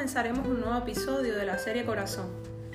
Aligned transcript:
comenzaremos 0.00 0.46
un 0.46 0.60
nuevo 0.60 0.78
episodio 0.78 1.36
de 1.36 1.44
la 1.44 1.58
serie 1.58 1.84
Corazón. 1.84 2.24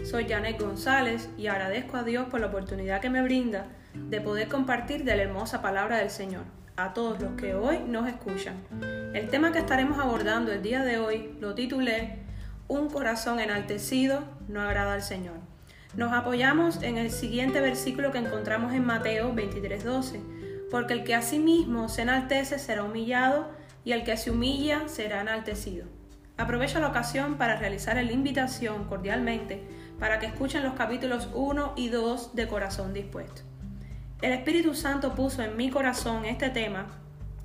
Soy 0.04 0.28
Janet 0.30 0.62
González 0.62 1.28
y 1.40 1.48
agradezco 1.48 1.98
a 1.98 2.04
Dios 2.04 2.28
por 2.30 2.40
la 2.40 2.46
oportunidad 2.46 3.02
que 3.02 3.10
me 3.10 3.24
brinda 3.24 3.66
de 3.96 4.22
poder 4.22 4.48
compartir 4.48 5.04
de 5.04 5.16
la 5.16 5.24
hermosa 5.24 5.60
palabra 5.60 5.98
del 5.98 6.12
Señor 6.12 6.44
a 6.78 6.94
todos 6.94 7.20
los 7.20 7.32
que 7.32 7.56
hoy 7.56 7.80
nos 7.80 8.08
escuchan. 8.08 8.64
El 9.16 9.28
tema 9.30 9.52
que 9.52 9.58
estaremos 9.58 9.98
abordando 9.98 10.52
el 10.52 10.62
día 10.62 10.84
de 10.84 11.00
hoy 11.00 11.36
lo 11.40 11.56
titulé 11.56 12.20
Un 12.68 12.92
corazón 12.92 13.40
enaltecido 13.40 14.24
no 14.48 14.62
agrada 14.62 14.94
al 14.94 15.02
Señor. 15.02 15.38
Nos 15.96 16.14
apoyamos 16.14 16.84
en 16.84 17.00
el 17.00 17.10
siguiente 17.10 17.60
versículo 17.60 18.12
que 18.12 18.20
encontramos 18.20 18.72
en 18.72 18.86
Mateo 18.86 19.34
23:12, 19.34 20.22
porque 20.70 20.94
el 20.94 21.04
que 21.04 21.16
a 21.16 21.24
sí 21.24 21.40
mismo 21.40 21.90
se 21.90 22.04
enaltece 22.04 22.60
será 22.60 22.84
humillado 22.84 23.50
y 23.84 23.94
el 23.94 24.04
que 24.04 24.16
se 24.16 24.30
humilla 24.30 24.88
será 24.88 25.22
enaltecido. 25.22 25.95
Aprovecho 26.38 26.82
la 26.82 26.90
ocasión 26.90 27.36
para 27.36 27.56
realizar 27.56 27.96
la 27.96 28.12
invitación 28.12 28.84
cordialmente 28.86 29.64
para 30.00 30.20
que 30.20 30.26
escuchen 30.26 30.64
los 30.64 30.74
capítulos 30.74 31.30
1 31.34 31.74
y 31.78 31.88
2 31.88 32.36
de 32.36 32.48
Corazón 32.48 32.94
Dispuesto. 32.94 33.42
El 34.22 34.34
Espíritu 34.34 34.76
Santo 34.76 35.16
puso 35.16 35.44
en 35.44 35.56
mi 35.56 35.70
corazón 35.70 36.26
este 36.26 36.50
tema 36.50 36.88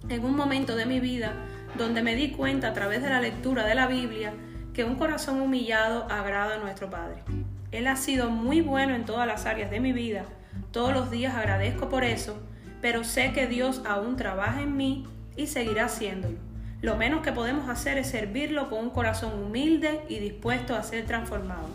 en 0.08 0.24
un 0.24 0.34
momento 0.34 0.74
de 0.74 0.86
mi 0.86 0.98
vida 0.98 1.34
donde 1.78 2.02
me 2.02 2.16
di 2.16 2.32
cuenta 2.32 2.68
a 2.68 2.72
través 2.72 3.00
de 3.00 3.10
la 3.10 3.20
lectura 3.20 3.64
de 3.64 3.76
la 3.76 3.86
Biblia 3.86 4.34
que 4.74 4.82
un 4.82 4.96
corazón 4.96 5.40
humillado 5.40 6.10
agrada 6.10 6.56
a 6.56 6.58
nuestro 6.58 6.90
Padre. 6.90 7.22
Él 7.70 7.86
ha 7.86 7.94
sido 7.94 8.28
muy 8.28 8.60
bueno 8.60 8.96
en 8.96 9.04
todas 9.04 9.28
las 9.28 9.46
áreas 9.46 9.70
de 9.70 9.78
mi 9.78 9.92
vida, 9.92 10.24
todos 10.72 10.92
los 10.92 11.12
días 11.12 11.36
agradezco 11.36 11.88
por 11.88 12.02
eso, 12.02 12.42
pero 12.80 13.04
sé 13.04 13.32
que 13.32 13.46
Dios 13.46 13.82
aún 13.86 14.16
trabaja 14.16 14.62
en 14.62 14.76
mí 14.76 15.06
y 15.36 15.46
seguirá 15.46 15.84
haciéndolo. 15.84 16.49
Lo 16.82 16.96
menos 16.96 17.20
que 17.20 17.32
podemos 17.32 17.68
hacer 17.68 17.98
es 17.98 18.08
servirlo 18.08 18.70
con 18.70 18.78
un 18.78 18.90
corazón 18.90 19.42
humilde 19.42 20.00
y 20.08 20.18
dispuesto 20.18 20.74
a 20.74 20.82
ser 20.82 21.04
transformado. 21.04 21.68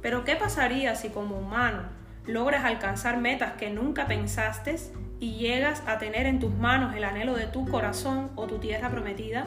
Pero 0.00 0.24
¿qué 0.24 0.34
pasaría 0.34 0.94
si 0.94 1.10
como 1.10 1.38
humano 1.38 1.82
logras 2.26 2.64
alcanzar 2.64 3.18
metas 3.18 3.52
que 3.58 3.68
nunca 3.68 4.06
pensaste 4.06 4.76
y 5.18 5.32
llegas 5.34 5.82
a 5.86 5.98
tener 5.98 6.24
en 6.24 6.38
tus 6.38 6.54
manos 6.54 6.96
el 6.96 7.04
anhelo 7.04 7.34
de 7.34 7.46
tu 7.48 7.66
corazón 7.68 8.30
o 8.34 8.46
tu 8.46 8.58
tierra 8.58 8.88
prometida, 8.88 9.46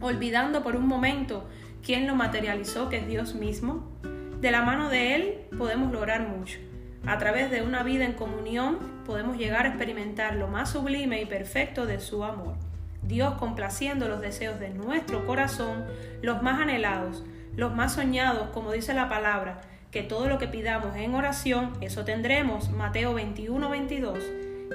olvidando 0.00 0.64
por 0.64 0.74
un 0.74 0.88
momento 0.88 1.48
quién 1.84 2.08
lo 2.08 2.16
materializó, 2.16 2.88
que 2.88 2.96
es 2.96 3.06
Dios 3.06 3.36
mismo? 3.36 3.88
De 4.40 4.50
la 4.50 4.62
mano 4.62 4.88
de 4.88 5.14
Él 5.14 5.34
podemos 5.56 5.92
lograr 5.92 6.26
mucho. 6.28 6.58
A 7.06 7.18
través 7.18 7.52
de 7.52 7.62
una 7.62 7.84
vida 7.84 8.04
en 8.04 8.14
comunión 8.14 8.78
podemos 9.06 9.38
llegar 9.38 9.66
a 9.66 9.68
experimentar 9.68 10.34
lo 10.34 10.48
más 10.48 10.70
sublime 10.70 11.22
y 11.22 11.26
perfecto 11.26 11.86
de 11.86 12.00
su 12.00 12.24
amor. 12.24 12.67
Dios 13.02 13.34
complaciendo 13.34 14.08
los 14.08 14.20
deseos 14.20 14.60
de 14.60 14.70
nuestro 14.70 15.26
corazón, 15.26 15.84
los 16.22 16.42
más 16.42 16.60
anhelados, 16.60 17.24
los 17.56 17.74
más 17.74 17.94
soñados, 17.94 18.50
como 18.50 18.72
dice 18.72 18.94
la 18.94 19.08
palabra, 19.08 19.60
que 19.90 20.02
todo 20.02 20.28
lo 20.28 20.38
que 20.38 20.48
pidamos 20.48 20.94
en 20.96 21.14
oración, 21.14 21.72
eso 21.80 22.04
tendremos, 22.04 22.70
Mateo 22.70 23.14
21, 23.14 23.68
22, 23.68 24.18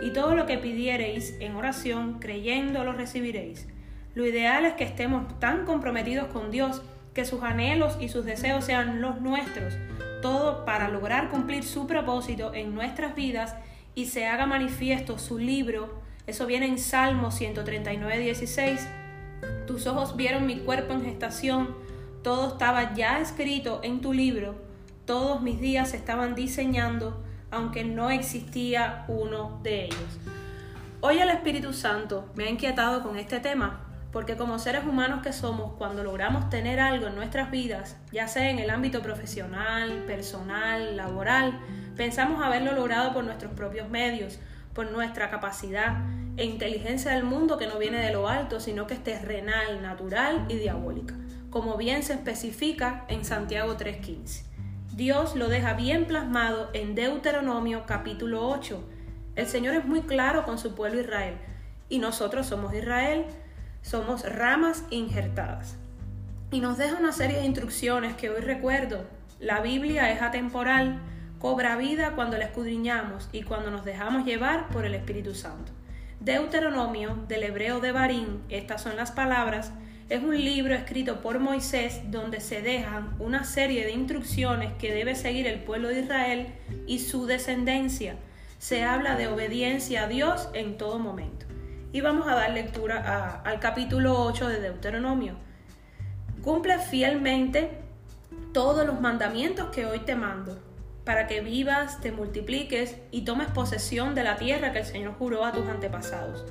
y 0.02 0.12
todo 0.12 0.36
lo 0.36 0.46
que 0.46 0.58
pidiereis 0.58 1.36
en 1.40 1.56
oración, 1.56 2.20
creyendo 2.20 2.84
lo 2.84 2.94
recibiréis. 2.94 3.68
Lo 4.16 4.26
ideal 4.26 4.66
es 4.66 4.74
que 4.74 4.84
estemos 4.84 5.40
tan 5.40 5.66
comprometidos 5.66 6.28
con 6.28 6.52
Dios 6.52 6.82
que 7.14 7.26
sus 7.26 7.44
anhelos 7.44 7.98
y 8.00 8.10
sus 8.10 8.26
deseos 8.26 8.66
sean 8.66 9.02
los 9.02 9.22
nuestros, 9.22 9.76
todo 10.22 10.66
para 10.66 10.90
lograr 10.90 11.30
cumplir 11.30 11.64
su 11.64 11.86
propósito 11.86 12.54
en 12.54 12.74
nuestras 12.74 13.16
vidas 13.16 13.56
y 13.96 14.08
se 14.08 14.26
haga 14.26 14.46
manifiesto 14.46 15.20
su 15.20 15.38
libro 15.38 16.02
eso 16.26 16.46
viene 16.46 16.68
en 16.68 16.80
Salmo 16.80 17.32
139, 17.32 18.20
16. 18.20 18.88
Tus 19.68 19.88
ojos 19.88 20.16
vieron 20.16 20.46
mi 20.46 20.60
cuerpo 20.60 20.94
en 20.94 21.04
gestación, 21.04 21.76
todo 22.24 22.50
estaba 22.50 22.94
ya 22.94 23.20
escrito 23.20 23.82
en 23.84 24.00
tu 24.00 24.14
libro, 24.14 24.56
todos 25.06 25.42
mis 25.42 25.60
días 25.60 25.94
estaban 25.94 26.34
diseñando, 26.34 27.22
aunque 27.52 27.84
no 27.84 28.10
existía 28.10 29.04
uno 29.10 29.60
de 29.64 29.86
ellos. 29.86 30.20
Hoy 31.02 31.20
el 31.20 31.30
Espíritu 31.30 31.74
Santo 31.74 32.30
me 32.36 32.46
ha 32.46 32.50
inquietado 32.50 33.04
con 33.04 33.18
este 33.18 33.42
tema, 33.42 33.82
porque 34.14 34.38
como 34.38 34.60
seres 34.60 34.86
humanos 34.86 35.22
que 35.22 35.34
somos, 35.34 35.74
cuando 35.74 36.04
logramos 36.04 36.50
tener 36.50 36.80
algo 36.80 37.08
en 37.08 37.16
nuestras 37.16 37.52
vidas, 37.52 37.98
ya 38.14 38.30
sea 38.30 38.50
en 38.50 38.60
el 38.60 38.70
ámbito 38.70 39.02
profesional, 39.02 40.04
personal, 40.08 40.96
laboral, 40.96 41.60
pensamos 41.98 42.42
haberlo 42.42 42.72
logrado 42.72 43.12
por 43.12 43.26
nuestros 43.26 43.52
propios 43.52 43.90
medios, 43.90 44.40
por 44.74 44.92
nuestra 44.92 45.30
capacidad 45.30 46.04
e 46.38 46.46
inteligencia 46.46 47.12
del 47.12 47.24
mundo 47.24 47.58
que 47.58 47.68
no 47.68 47.78
viene 47.78 48.00
de 48.00 48.12
lo 48.12 48.28
alto, 48.28 48.60
sino 48.60 48.88
que 48.88 48.96
es 48.96 49.04
terrenal, 49.04 49.82
natural 49.82 50.46
y 50.50 50.56
diabólica, 50.56 51.16
como 51.50 51.78
bien 51.78 52.04
se 52.04 52.14
especifica 52.14 53.06
en 53.08 53.24
Santiago 53.24 53.78
3.15. 53.78 54.44
Dios 54.96 55.36
lo 55.36 55.48
deja 55.48 55.74
bien 55.74 56.06
plasmado 56.06 56.70
en 56.74 56.96
Deuteronomio 56.96 57.86
capítulo 57.86 58.48
8. 58.48 58.84
El 59.36 59.48
Señor 59.48 59.76
es 59.76 59.86
muy 59.86 60.02
claro 60.02 60.44
con 60.44 60.58
su 60.58 60.76
pueblo 60.76 61.02
Israel, 61.02 61.36
y 61.90 62.00
nosotros 62.00 62.48
somos 62.48 62.74
Israel, 62.74 63.26
somos 63.82 64.24
ramas 64.24 64.86
injertadas. 64.90 65.78
Y 66.52 66.60
nos 66.60 66.78
deja 66.78 66.98
una 66.98 67.12
serie 67.12 67.38
de 67.38 67.46
instrucciones 67.46 68.16
que 68.16 68.30
hoy 68.30 68.42
recuerdo. 68.42 69.06
La 69.40 69.62
Biblia 69.62 70.12
es 70.12 70.22
atemporal, 70.22 71.00
cobra 71.44 71.76
vida 71.76 72.14
cuando 72.16 72.38
la 72.38 72.46
escudriñamos 72.46 73.28
y 73.34 73.44
cuando 73.44 73.70
nos 73.70 73.84
dejamos 73.84 74.26
llevar 74.26 74.70
por 74.70 74.86
el 74.86 74.94
Espíritu 74.94 75.36
Santo. 75.36 75.74
Deuteronomio, 76.22 77.18
del 77.28 77.44
hebreo 77.44 77.82
de 77.82 77.92
Barín, 77.92 78.42
estas 78.48 78.82
son 78.82 78.96
las 78.96 79.12
palabras, 79.12 79.74
es 80.08 80.24
un 80.24 80.42
libro 80.42 80.74
escrito 80.74 81.20
por 81.20 81.40
Moisés 81.40 82.00
donde 82.06 82.40
se 82.40 82.62
dejan 82.62 83.14
una 83.20 83.44
serie 83.44 83.84
de 83.84 83.92
instrucciones 83.92 84.72
que 84.80 84.94
debe 84.94 85.16
seguir 85.16 85.46
el 85.46 85.60
pueblo 85.60 85.90
de 85.90 86.00
Israel 86.00 86.48
y 86.88 87.00
su 87.00 87.26
descendencia. 87.26 88.16
Se 88.58 88.86
habla 88.86 89.18
de 89.18 89.28
obediencia 89.28 90.06
a 90.06 90.08
Dios 90.08 90.48
en 90.54 90.78
todo 90.78 90.98
momento. 90.98 91.46
Y 91.92 92.00
vamos 92.00 92.26
a 92.26 92.36
dar 92.36 92.52
lectura 92.52 93.42
al 93.44 93.60
capítulo 93.60 94.18
8 94.24 94.48
de 94.48 94.62
Deuteronomio. 94.62 95.36
Cumple 96.42 96.80
fielmente 96.80 97.70
todos 98.54 98.88
los 98.88 99.02
mandamientos 99.02 99.72
que 99.72 99.86
hoy 99.86 100.00
te 100.00 100.16
mando 100.16 100.58
para 101.06 101.28
que 101.28 101.42
vivas, 101.42 102.00
te 102.02 102.12
multipliques 102.12 102.98
y 103.12 103.22
tomes 103.22 103.48
posesión 103.48 104.16
de 104.16 104.24
la 104.24 104.38
tierra 104.38 104.72
que 104.72 104.80
el 104.80 104.86
Señor 104.86 105.16
juró 105.18 105.46
a 105.46 105.52
tus 105.52 105.68
antepasados. 105.68 106.46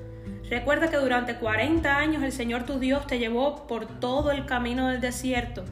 Recuerda 0.51 0.91
que 0.91 0.99
durante 0.99 1.37
40 1.37 1.97
años 1.97 2.23
el 2.23 2.33
Señor 2.33 2.65
tu 2.65 2.79
Dios 2.79 3.07
te 3.07 3.19
llevó 3.19 3.67
por 3.67 3.87
todo 4.01 4.31
el 4.31 4.45
camino 4.45 4.89
del 4.89 5.01
desierto 5.01 5.65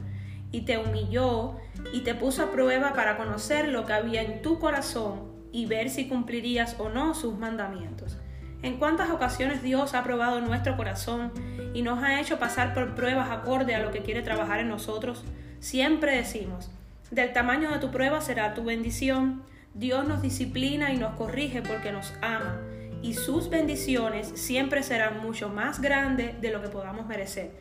y 0.51 0.61
te 0.61 0.79
humilló 0.79 1.57
y 1.93 2.01
te 2.01 2.15
puso 2.15 2.43
a 2.43 2.51
prueba 2.51 2.93
para 2.93 3.17
conocer 3.17 3.67
lo 3.67 3.85
que 3.85 3.93
había 3.93 4.23
en 4.23 4.41
tu 4.41 4.59
corazón 4.59 5.31
y 5.51 5.65
ver 5.67 5.89
si 5.89 6.07
cumplirías 6.07 6.75
o 6.79 6.89
no 6.89 7.13
sus 7.13 7.37
mandamientos. 7.37 8.17
En 8.63 8.77
cuántas 8.77 9.09
ocasiones 9.09 9.61
Dios 9.63 9.93
ha 9.93 10.03
probado 10.03 10.39
nuestro 10.41 10.77
corazón 10.77 11.31
y 11.73 11.81
nos 11.81 12.03
ha 12.03 12.19
hecho 12.19 12.39
pasar 12.39 12.73
por 12.73 12.95
pruebas 12.95 13.29
acorde 13.29 13.75
a 13.75 13.79
lo 13.79 13.91
que 13.91 14.01
quiere 14.01 14.21
trabajar 14.21 14.59
en 14.59 14.69
nosotros. 14.69 15.23
Siempre 15.59 16.15
decimos, 16.15 16.71
del 17.11 17.33
tamaño 17.33 17.71
de 17.71 17.79
tu 17.79 17.91
prueba 17.91 18.21
será 18.21 18.53
tu 18.53 18.63
bendición. 18.63 19.43
Dios 19.73 20.07
nos 20.07 20.21
disciplina 20.21 20.93
y 20.93 20.97
nos 20.97 21.15
corrige 21.15 21.61
porque 21.61 21.91
nos 21.91 22.13
ama. 22.21 22.57
Y 23.01 23.15
sus 23.15 23.49
bendiciones 23.49 24.31
siempre 24.35 24.81
serán 24.81 25.21
mucho 25.21 25.49
más 25.49 25.81
grandes 25.81 26.39
de 26.39 26.51
lo 26.51 26.61
que 26.61 26.69
podamos 26.69 27.05
merecer. 27.07 27.51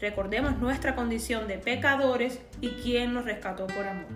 Recordemos 0.00 0.58
nuestra 0.58 0.94
condición 0.94 1.48
de 1.48 1.58
pecadores 1.58 2.40
y 2.60 2.68
quién 2.82 3.14
nos 3.14 3.24
rescató 3.24 3.66
por 3.66 3.86
amor. 3.86 4.06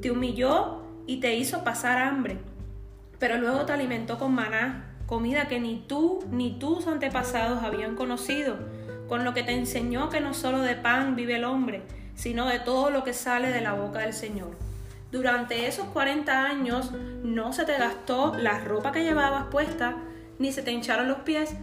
Te 0.00 0.10
humilló 0.10 0.82
y 1.06 1.18
te 1.20 1.34
hizo 1.34 1.64
pasar 1.64 1.98
hambre, 1.98 2.38
pero 3.18 3.38
luego 3.38 3.66
te 3.66 3.72
alimentó 3.72 4.18
con 4.18 4.34
maná, 4.34 4.96
comida 5.06 5.48
que 5.48 5.60
ni 5.60 5.84
tú 5.86 6.20
ni 6.30 6.58
tus 6.58 6.86
antepasados 6.86 7.62
habían 7.62 7.96
conocido, 7.96 8.56
con 9.08 9.24
lo 9.24 9.34
que 9.34 9.42
te 9.42 9.52
enseñó 9.52 10.10
que 10.10 10.20
no 10.20 10.32
solo 10.32 10.60
de 10.60 10.76
pan 10.76 11.16
vive 11.16 11.36
el 11.36 11.44
hombre, 11.44 11.82
sino 12.16 12.46
de 12.48 12.58
todo 12.58 12.90
lo 12.90 13.04
que 13.04 13.12
sale 13.12 13.50
de 13.50 13.60
la 13.60 13.74
boca 13.74 14.00
del 14.00 14.12
Señor. 14.12 14.56
Durante 15.12 15.68
esos 15.68 15.86
40 15.88 16.44
años 16.44 16.90
no 17.22 17.52
se 17.52 17.64
te 17.64 17.78
gastó 17.78 18.34
la 18.34 18.58
ropa 18.58 18.90
que 18.90 19.04
llevabas 19.04 19.46
puesta, 19.46 19.96
ni 20.38 20.50
se 20.50 20.62
te 20.62 20.72
hincharon 20.72 21.08
los 21.08 21.18
pies. 21.18 21.54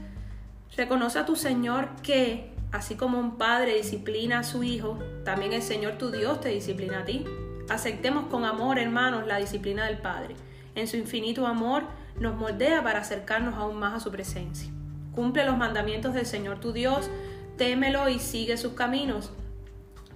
Reconoce 0.78 1.20
a 1.20 1.26
tu 1.26 1.36
Señor 1.36 1.90
que, 2.02 2.54
así 2.72 2.96
como 2.96 3.20
un 3.20 3.38
padre 3.38 3.76
disciplina 3.76 4.40
a 4.40 4.44
su 4.44 4.64
hijo, 4.64 4.98
también 5.26 5.54
el 5.54 5.62
Señor 5.62 5.98
tu 5.98 6.10
Dios 6.10 6.40
te 6.40 6.50
disciplina 6.50 7.02
a 7.02 7.06
ti. 7.06 7.26
Aceptemos 7.70 8.28
con 8.28 8.46
amor, 8.46 8.80
hermanos, 8.80 9.28
la 9.28 9.38
disciplina 9.38 9.86
del 9.86 9.98
Padre. 9.98 10.36
En 10.76 10.88
su 10.88 10.98
infinito 10.98 11.48
amor 11.48 11.84
nos 12.20 12.36
moldea 12.36 12.84
para 12.84 13.00
acercarnos 13.00 13.56
aún 13.56 13.78
más 13.78 13.94
a 13.94 14.00
su 14.00 14.12
presencia. 14.12 14.70
Cumple 15.14 15.46
los 15.46 15.58
mandamientos 15.58 16.14
del 16.14 16.26
Señor 16.26 16.60
tu 16.60 16.74
Dios, 16.74 17.10
témelo 17.58 18.10
y 18.10 18.20
sigue 18.20 18.58
sus 18.58 18.74
caminos 18.74 19.32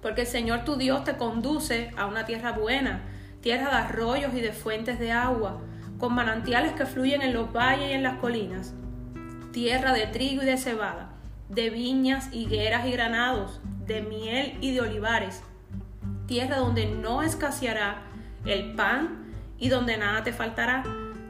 porque 0.08 0.22
el 0.22 0.26
Señor 0.26 0.64
tu 0.64 0.76
Dios 0.76 1.04
te 1.04 1.18
conduce 1.18 1.90
a 1.94 2.06
una 2.06 2.24
tierra 2.24 2.52
buena, 2.52 3.02
tierra 3.42 3.68
de 3.68 3.76
arroyos 3.76 4.32
y 4.32 4.40
de 4.40 4.52
fuentes 4.52 4.98
de 4.98 5.12
agua, 5.12 5.60
con 5.98 6.14
manantiales 6.14 6.72
que 6.72 6.86
fluyen 6.86 7.20
en 7.20 7.34
los 7.34 7.52
valles 7.52 7.90
y 7.90 7.92
en 7.92 8.02
las 8.02 8.16
colinas, 8.16 8.72
tierra 9.52 9.92
de 9.92 10.06
trigo 10.06 10.42
y 10.42 10.46
de 10.46 10.56
cebada, 10.56 11.10
de 11.50 11.68
viñas, 11.68 12.32
higueras 12.32 12.86
y 12.86 12.92
granados, 12.92 13.60
de 13.84 14.00
miel 14.00 14.56
y 14.62 14.72
de 14.72 14.80
olivares, 14.80 15.42
tierra 16.26 16.56
donde 16.56 16.86
no 16.86 17.22
escaseará 17.22 18.00
el 18.46 18.72
pan 18.76 19.26
y 19.58 19.68
donde 19.68 19.98
nada 19.98 20.22
te 20.22 20.32
faltará, 20.32 20.84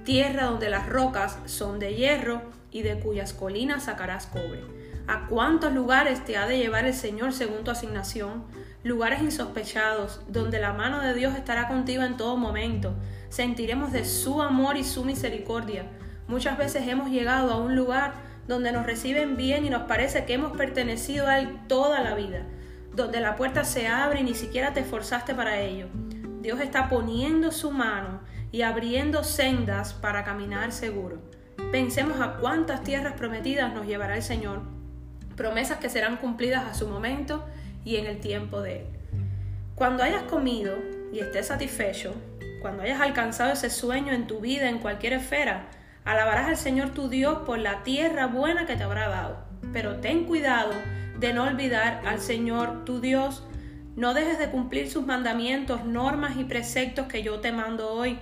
tierra 0.04 0.44
donde 0.44 0.70
las 0.70 0.88
rocas 0.88 1.36
son 1.46 1.80
de 1.80 1.96
hierro 1.96 2.42
y 2.70 2.82
de 2.82 3.00
cuyas 3.00 3.32
colinas 3.32 3.86
sacarás 3.86 4.26
cobre. 4.26 4.62
¿A 5.08 5.26
cuántos 5.26 5.72
lugares 5.72 6.24
te 6.24 6.36
ha 6.36 6.46
de 6.46 6.58
llevar 6.58 6.84
el 6.84 6.94
Señor 6.94 7.32
según 7.32 7.64
tu 7.64 7.72
asignación? 7.72 8.44
Lugares 8.84 9.20
insospechados, 9.20 10.20
donde 10.28 10.60
la 10.60 10.72
mano 10.72 11.00
de 11.00 11.12
Dios 11.12 11.34
estará 11.34 11.66
contigo 11.66 12.04
en 12.04 12.16
todo 12.16 12.36
momento. 12.36 12.94
Sentiremos 13.28 13.90
de 13.92 14.04
su 14.04 14.40
amor 14.40 14.76
y 14.76 14.84
su 14.84 15.04
misericordia. 15.04 15.86
Muchas 16.28 16.56
veces 16.56 16.86
hemos 16.86 17.10
llegado 17.10 17.52
a 17.52 17.56
un 17.56 17.74
lugar 17.74 18.14
donde 18.46 18.70
nos 18.70 18.86
reciben 18.86 19.36
bien 19.36 19.64
y 19.66 19.70
nos 19.70 19.82
parece 19.82 20.24
que 20.24 20.34
hemos 20.34 20.56
pertenecido 20.56 21.26
a 21.26 21.40
Él 21.40 21.58
toda 21.66 22.00
la 22.02 22.14
vida, 22.14 22.46
donde 22.94 23.20
la 23.20 23.34
puerta 23.34 23.64
se 23.64 23.88
abre 23.88 24.20
y 24.20 24.24
ni 24.24 24.34
siquiera 24.34 24.72
te 24.72 24.80
esforzaste 24.80 25.34
para 25.34 25.60
ello. 25.60 25.88
Dios 26.40 26.60
está 26.60 26.88
poniendo 26.88 27.50
su 27.50 27.72
mano 27.72 28.20
y 28.52 28.62
abriendo 28.62 29.24
sendas 29.24 29.92
para 29.92 30.22
caminar 30.22 30.70
seguro. 30.70 31.20
Pensemos 31.72 32.20
a 32.20 32.34
cuántas 32.34 32.84
tierras 32.84 33.14
prometidas 33.14 33.74
nos 33.74 33.86
llevará 33.86 34.16
el 34.16 34.22
Señor, 34.22 34.62
promesas 35.36 35.78
que 35.78 35.90
serán 35.90 36.16
cumplidas 36.16 36.64
a 36.64 36.74
su 36.74 36.86
momento 36.88 37.44
y 37.88 37.96
en 37.96 38.04
el 38.04 38.20
tiempo 38.20 38.60
de 38.60 38.80
Él. 38.80 38.86
Cuando 39.74 40.02
hayas 40.02 40.24
comido 40.24 40.76
y 41.10 41.20
estés 41.20 41.46
satisfecho, 41.46 42.14
cuando 42.60 42.82
hayas 42.82 43.00
alcanzado 43.00 43.54
ese 43.54 43.70
sueño 43.70 44.12
en 44.12 44.26
tu 44.26 44.40
vida 44.40 44.68
en 44.68 44.78
cualquier 44.78 45.14
esfera, 45.14 45.70
alabarás 46.04 46.48
al 46.48 46.58
Señor 46.58 46.90
tu 46.90 47.08
Dios 47.08 47.38
por 47.46 47.58
la 47.58 47.84
tierra 47.84 48.26
buena 48.26 48.66
que 48.66 48.76
te 48.76 48.82
habrá 48.82 49.08
dado. 49.08 49.38
Pero 49.72 50.00
ten 50.00 50.26
cuidado 50.26 50.72
de 51.18 51.32
no 51.32 51.44
olvidar 51.44 52.02
al 52.04 52.20
Señor 52.20 52.84
tu 52.84 53.00
Dios 53.00 53.42
no 53.96 54.12
dejes 54.12 54.38
de 54.38 54.50
cumplir 54.50 54.90
sus 54.90 55.06
mandamientos, 55.06 55.86
normas 55.86 56.36
y 56.36 56.44
preceptos 56.44 57.06
que 57.06 57.22
yo 57.22 57.40
te 57.40 57.52
mando 57.52 57.90
hoy. 57.90 58.18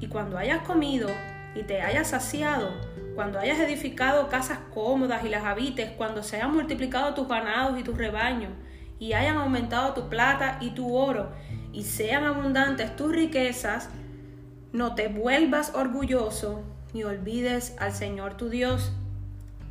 Y 0.00 0.08
cuando 0.08 0.38
hayas 0.38 0.62
comido 0.62 1.10
y 1.54 1.62
te 1.62 1.82
hayas 1.82 2.08
saciado, 2.08 2.72
cuando 3.14 3.38
hayas 3.38 3.60
edificado 3.60 4.28
casas 4.28 4.60
cómodas 4.72 5.24
y 5.24 5.28
las 5.28 5.44
habites, 5.44 5.90
cuando 5.90 6.22
se 6.22 6.36
hayan 6.36 6.54
multiplicado 6.54 7.12
tus 7.12 7.28
ganados 7.28 7.78
y 7.78 7.84
tus 7.84 7.98
rebaños, 7.98 8.50
y 8.98 9.12
hayan 9.12 9.36
aumentado 9.36 9.92
tu 9.94 10.08
plata 10.08 10.58
y 10.60 10.70
tu 10.70 10.94
oro, 10.94 11.30
y 11.72 11.84
sean 11.84 12.24
abundantes 12.24 12.94
tus 12.96 13.12
riquezas, 13.12 13.88
no 14.72 14.94
te 14.94 15.08
vuelvas 15.08 15.72
orgulloso 15.74 16.62
ni 16.92 17.04
olvides 17.04 17.76
al 17.78 17.92
Señor 17.92 18.36
tu 18.36 18.48
Dios, 18.48 18.92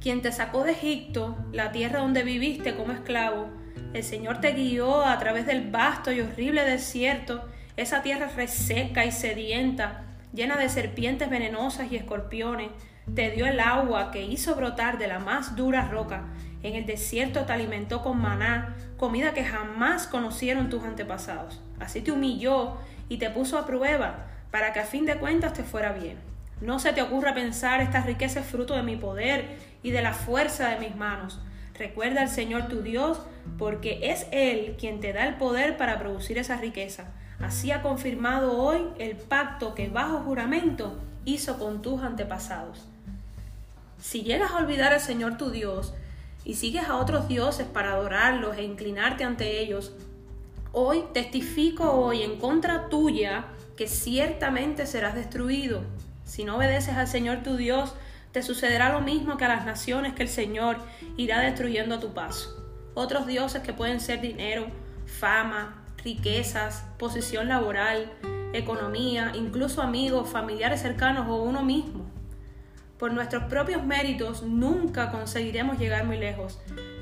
quien 0.01 0.21
te 0.21 0.33
sacó 0.33 0.63
de 0.63 0.73
Egipto, 0.73 1.37
la 1.53 1.71
tierra 1.71 2.01
donde 2.01 2.23
viviste 2.23 2.75
como 2.75 2.91
esclavo, 2.91 3.47
el 3.93 4.03
Señor 4.03 4.41
te 4.41 4.51
guió 4.51 5.05
a 5.05 5.17
través 5.19 5.45
del 5.45 5.71
vasto 5.71 6.11
y 6.11 6.19
horrible 6.19 6.63
desierto, 6.63 7.47
esa 7.77 8.01
tierra 8.01 8.27
reseca 8.27 9.05
y 9.05 9.11
sedienta, 9.11 10.03
llena 10.33 10.57
de 10.57 10.67
serpientes 10.67 11.29
venenosas 11.29 11.91
y 11.91 11.95
escorpiones. 11.95 12.69
Te 13.15 13.31
dio 13.31 13.45
el 13.45 13.59
agua 13.59 14.11
que 14.11 14.23
hizo 14.23 14.55
brotar 14.55 14.97
de 14.97 15.07
la 15.07 15.19
más 15.19 15.55
dura 15.55 15.89
roca. 15.89 16.23
En 16.63 16.75
el 16.75 16.85
desierto 16.85 17.41
te 17.41 17.51
alimentó 17.51 18.01
con 18.01 18.19
maná, 18.19 18.75
comida 18.97 19.33
que 19.33 19.43
jamás 19.43 20.07
conocieron 20.07 20.69
tus 20.69 20.83
antepasados. 20.83 21.61
Así 21.79 22.01
te 22.01 22.11
humilló 22.11 22.77
y 23.09 23.17
te 23.17 23.29
puso 23.29 23.57
a 23.57 23.65
prueba 23.65 24.27
para 24.51 24.71
que 24.71 24.79
a 24.79 24.85
fin 24.85 25.05
de 25.05 25.17
cuentas 25.17 25.53
te 25.53 25.63
fuera 25.63 25.91
bien. 25.91 26.17
No 26.61 26.79
se 26.79 26.93
te 26.93 27.01
ocurra 27.01 27.33
pensar 27.33 27.81
esta 27.81 28.01
riqueza 28.01 28.39
es 28.39 28.45
fruto 28.45 28.73
de 28.75 28.83
mi 28.83 28.95
poder 28.95 29.57
y 29.83 29.91
de 29.91 30.01
la 30.01 30.13
fuerza 30.13 30.69
de 30.69 30.79
mis 30.79 30.95
manos. 30.95 31.41
Recuerda 31.77 32.21
al 32.21 32.29
Señor 32.29 32.67
tu 32.69 32.81
Dios, 32.81 33.21
porque 33.57 33.99
es 34.03 34.27
Él 34.31 34.75
quien 34.79 35.01
te 35.01 35.11
da 35.11 35.27
el 35.27 35.35
poder 35.35 35.75
para 35.75 35.99
producir 35.99 36.37
esa 36.37 36.55
riqueza. 36.55 37.11
Así 37.41 37.71
ha 37.71 37.81
confirmado 37.81 38.57
hoy 38.57 38.87
el 38.99 39.17
pacto 39.17 39.75
que 39.75 39.89
bajo 39.89 40.19
juramento 40.19 40.97
hizo 41.25 41.59
con 41.59 41.81
tus 41.81 42.01
antepasados. 42.01 42.87
Si 44.03 44.21
llegas 44.21 44.51
a 44.51 44.57
olvidar 44.57 44.91
al 44.91 44.99
Señor 44.99 45.37
tu 45.37 45.49
Dios 45.49 45.93
y 46.43 46.55
sigues 46.55 46.89
a 46.89 46.97
otros 46.97 47.29
dioses 47.29 47.65
para 47.65 47.93
adorarlos 47.93 48.57
e 48.57 48.63
inclinarte 48.63 49.23
ante 49.23 49.61
ellos, 49.61 49.93
hoy 50.73 51.05
testifico 51.13 51.89
hoy 51.89 52.21
en 52.21 52.37
contra 52.37 52.89
tuya 52.89 53.45
que 53.77 53.87
ciertamente 53.87 54.87
serás 54.87 55.15
destruido. 55.15 55.83
Si 56.25 56.43
no 56.43 56.57
obedeces 56.57 56.97
al 56.97 57.07
Señor 57.07 57.43
tu 57.43 57.55
Dios, 57.55 57.95
te 58.33 58.43
sucederá 58.43 58.91
lo 58.91 58.99
mismo 58.99 59.37
que 59.37 59.45
a 59.45 59.55
las 59.55 59.65
naciones 59.65 60.13
que 60.13 60.23
el 60.23 60.29
Señor 60.29 60.79
irá 61.15 61.39
destruyendo 61.39 61.95
a 61.95 61.99
tu 62.01 62.13
paso. 62.13 62.61
Otros 62.95 63.25
dioses 63.25 63.61
que 63.61 63.71
pueden 63.71 64.01
ser 64.01 64.19
dinero, 64.19 64.67
fama, 65.05 65.81
riquezas, 66.03 66.83
posición 66.99 67.47
laboral, 67.47 68.11
economía, 68.51 69.31
incluso 69.33 69.81
amigos, 69.81 70.29
familiares 70.29 70.81
cercanos 70.81 71.25
o 71.29 71.41
uno 71.41 71.63
mismo. 71.63 72.02
Por 72.97 73.11
nuestros 73.13 73.43
propios 73.45 73.83
méritos 73.83 74.43
nunca 74.43 75.11
conseguiremos 75.11 75.77
llegar 75.79 76.05
muy 76.05 76.17
lejos. 76.17 76.59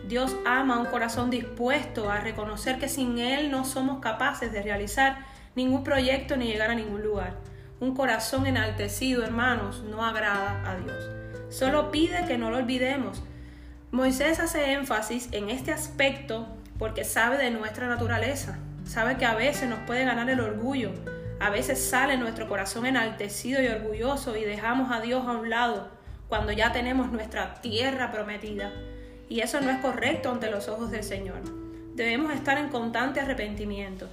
Dios 0.08 0.36
ama 0.46 0.80
un 0.80 0.88
corazón 0.88 1.30
dispuesto 1.30 2.10
a 2.10 2.20
reconocer 2.20 2.80
que 2.80 2.90
sin 2.90 3.20
Él 3.20 3.52
no 3.52 3.66
somos 3.66 4.00
capaces 4.00 4.52
de 4.52 4.62
realizar 4.62 5.20
ningún 5.56 5.84
proyecto 5.84 6.38
ni 6.38 6.48
llegar 6.48 6.72
a 6.72 6.76
ningún 6.76 7.02
lugar. 7.02 7.36
Un 7.80 7.96
corazón 7.96 8.46
enaltecido, 8.46 9.24
hermanos, 9.24 9.84
no 9.90 10.06
agrada 10.06 10.70
a 10.70 10.76
Dios. 10.76 11.10
Solo 11.50 11.92
pide 11.92 12.26
que 12.26 12.38
no 12.38 12.52
lo 12.52 12.58
olvidemos. 12.58 13.24
Moisés 13.92 14.40
hace 14.40 14.74
énfasis 14.74 15.30
en 15.32 15.50
este 15.50 15.72
aspecto 15.72 16.48
porque 16.80 17.04
sabe 17.04 17.38
de 17.38 17.52
nuestra 17.52 17.88
naturaleza. 17.88 18.58
Sabe 18.86 19.18
que 19.18 19.26
a 19.26 19.36
veces 19.36 19.70
nos 19.70 19.80
puede 19.80 20.06
ganar 20.06 20.30
el 20.30 20.40
orgullo. 20.40 20.92
A 21.42 21.50
veces 21.50 21.84
sale 21.84 22.18
nuestro 22.18 22.48
corazón 22.48 22.86
enaltecido 22.86 23.62
y 23.62 23.68
orgulloso 23.68 24.38
y 24.38 24.44
dejamos 24.44 24.92
a 24.92 25.02
Dios 25.02 25.28
a 25.28 25.32
un 25.32 25.50
lado 25.50 25.90
cuando 26.30 26.52
ya 26.52 26.72
tenemos 26.72 27.12
nuestra 27.12 27.56
tierra 27.56 28.12
prometida. 28.12 28.72
Y 29.28 29.42
eso 29.42 29.60
no 29.60 29.70
es 29.72 29.80
correcto 29.80 30.32
ante 30.32 30.52
los 30.52 30.70
ojos 30.70 30.92
del 30.92 31.04
Señor. 31.04 31.42
Debemos 31.96 32.32
estar 32.34 32.58
en 32.58 32.70
constante 32.70 33.20
arrepentimiento, 33.20 34.08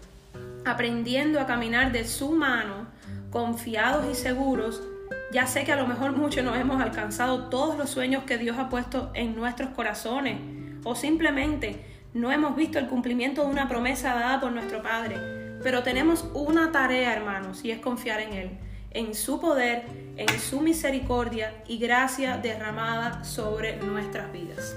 aprendiendo 0.65 1.41
a 1.41 1.47
caminar 1.47 1.93
de 1.93 2.07
su 2.07 2.33
mano, 2.33 2.87
confiados 3.31 4.07
y 4.11 4.15
seguros 4.15 4.83
ya 5.31 5.47
sé 5.47 5.65
que 5.65 5.73
a 5.73 5.77
lo 5.77 5.87
mejor 5.87 6.13
muchos 6.13 6.43
no 6.43 6.55
hemos 6.55 6.81
alcanzado 6.81 7.44
todos 7.51 7.77
los 7.77 7.91
sueños 7.91 8.25
que 8.25 8.39
Dios 8.39 8.56
ha 8.58 8.70
puesto 8.70 9.11
en 9.13 9.37
nuestros 9.37 9.70
corazones 9.70 10.41
o 10.85 10.94
simplemente 10.94 11.85
no 12.15 12.32
hemos 12.32 12.56
visto 12.56 12.79
el 12.79 12.87
cumplimiento 12.87 13.44
de 13.44 13.51
una 13.51 13.69
promesa 13.69 14.15
dada 14.15 14.41
por 14.41 14.53
nuestro 14.53 14.82
Padre. 14.82 15.38
Pero 15.62 15.82
tenemos 15.82 16.24
una 16.34 16.72
tarea, 16.72 17.12
hermanos, 17.12 17.65
y 17.65 17.70
es 17.70 17.81
confiar 17.81 18.20
en 18.20 18.32
Él, 18.32 18.50
en 18.91 19.15
su 19.15 19.41
poder, 19.41 19.84
en 20.17 20.41
su 20.41 20.60
misericordia 20.60 21.62
y 21.67 21.79
gracia 21.79 22.36
derramada 22.36 23.24
sobre 23.24 23.77
nuestras 23.77 24.32
vidas. 24.32 24.77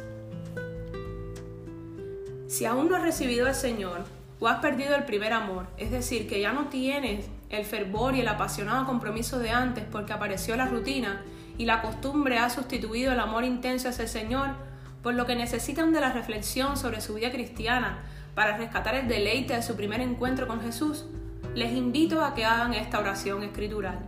Si 2.48 2.66
aún 2.66 2.90
no 2.90 2.98
has 2.98 3.04
recibido 3.04 3.48
al 3.48 3.56
Señor 3.56 4.04
o 4.40 4.48
has 4.48 4.60
perdido 4.60 4.96
el 4.96 5.06
primer 5.06 5.34
amor, 5.34 5.68
es 5.78 5.92
decir, 5.92 6.28
que 6.28 6.42
ya 6.42 6.52
no 6.52 6.68
tienes 6.68 7.28
el 7.50 7.64
fervor 7.64 8.16
y 8.16 8.22
el 8.22 8.28
apasionado 8.28 8.86
compromiso 8.86 9.40
de 9.40 9.52
antes 9.52 9.86
porque 9.90 10.14
apareció 10.14 10.56
la 10.56 10.66
rutina 10.66 11.22
y 11.58 11.66
la 11.66 11.82
costumbre 11.82 12.40
ha 12.40 12.50
sustituido 12.50 13.14
el 13.14 13.20
amor 13.20 13.44
intenso 13.44 13.90
hacia 13.90 14.04
el 14.04 14.10
Señor, 14.10 14.50
por 15.04 15.14
lo 15.14 15.26
que 15.26 15.36
necesitan 15.36 15.94
de 15.94 16.02
la 16.02 16.12
reflexión 16.12 16.76
sobre 16.76 17.02
su 17.02 17.14
vida 17.14 17.32
cristiana 17.32 18.00
para 18.36 18.58
rescatar 18.58 18.96
el 18.96 19.08
deleite 19.08 19.56
de 19.56 19.62
su 19.62 19.76
primer 19.76 20.02
encuentro 20.02 20.48
con 20.48 20.62
Jesús, 20.62 21.06
les 21.54 21.74
invito 21.74 22.24
a 22.24 22.34
que 22.34 22.46
hagan 22.46 22.74
esta 22.74 23.00
oración 23.00 23.44
escritural. 23.44 24.00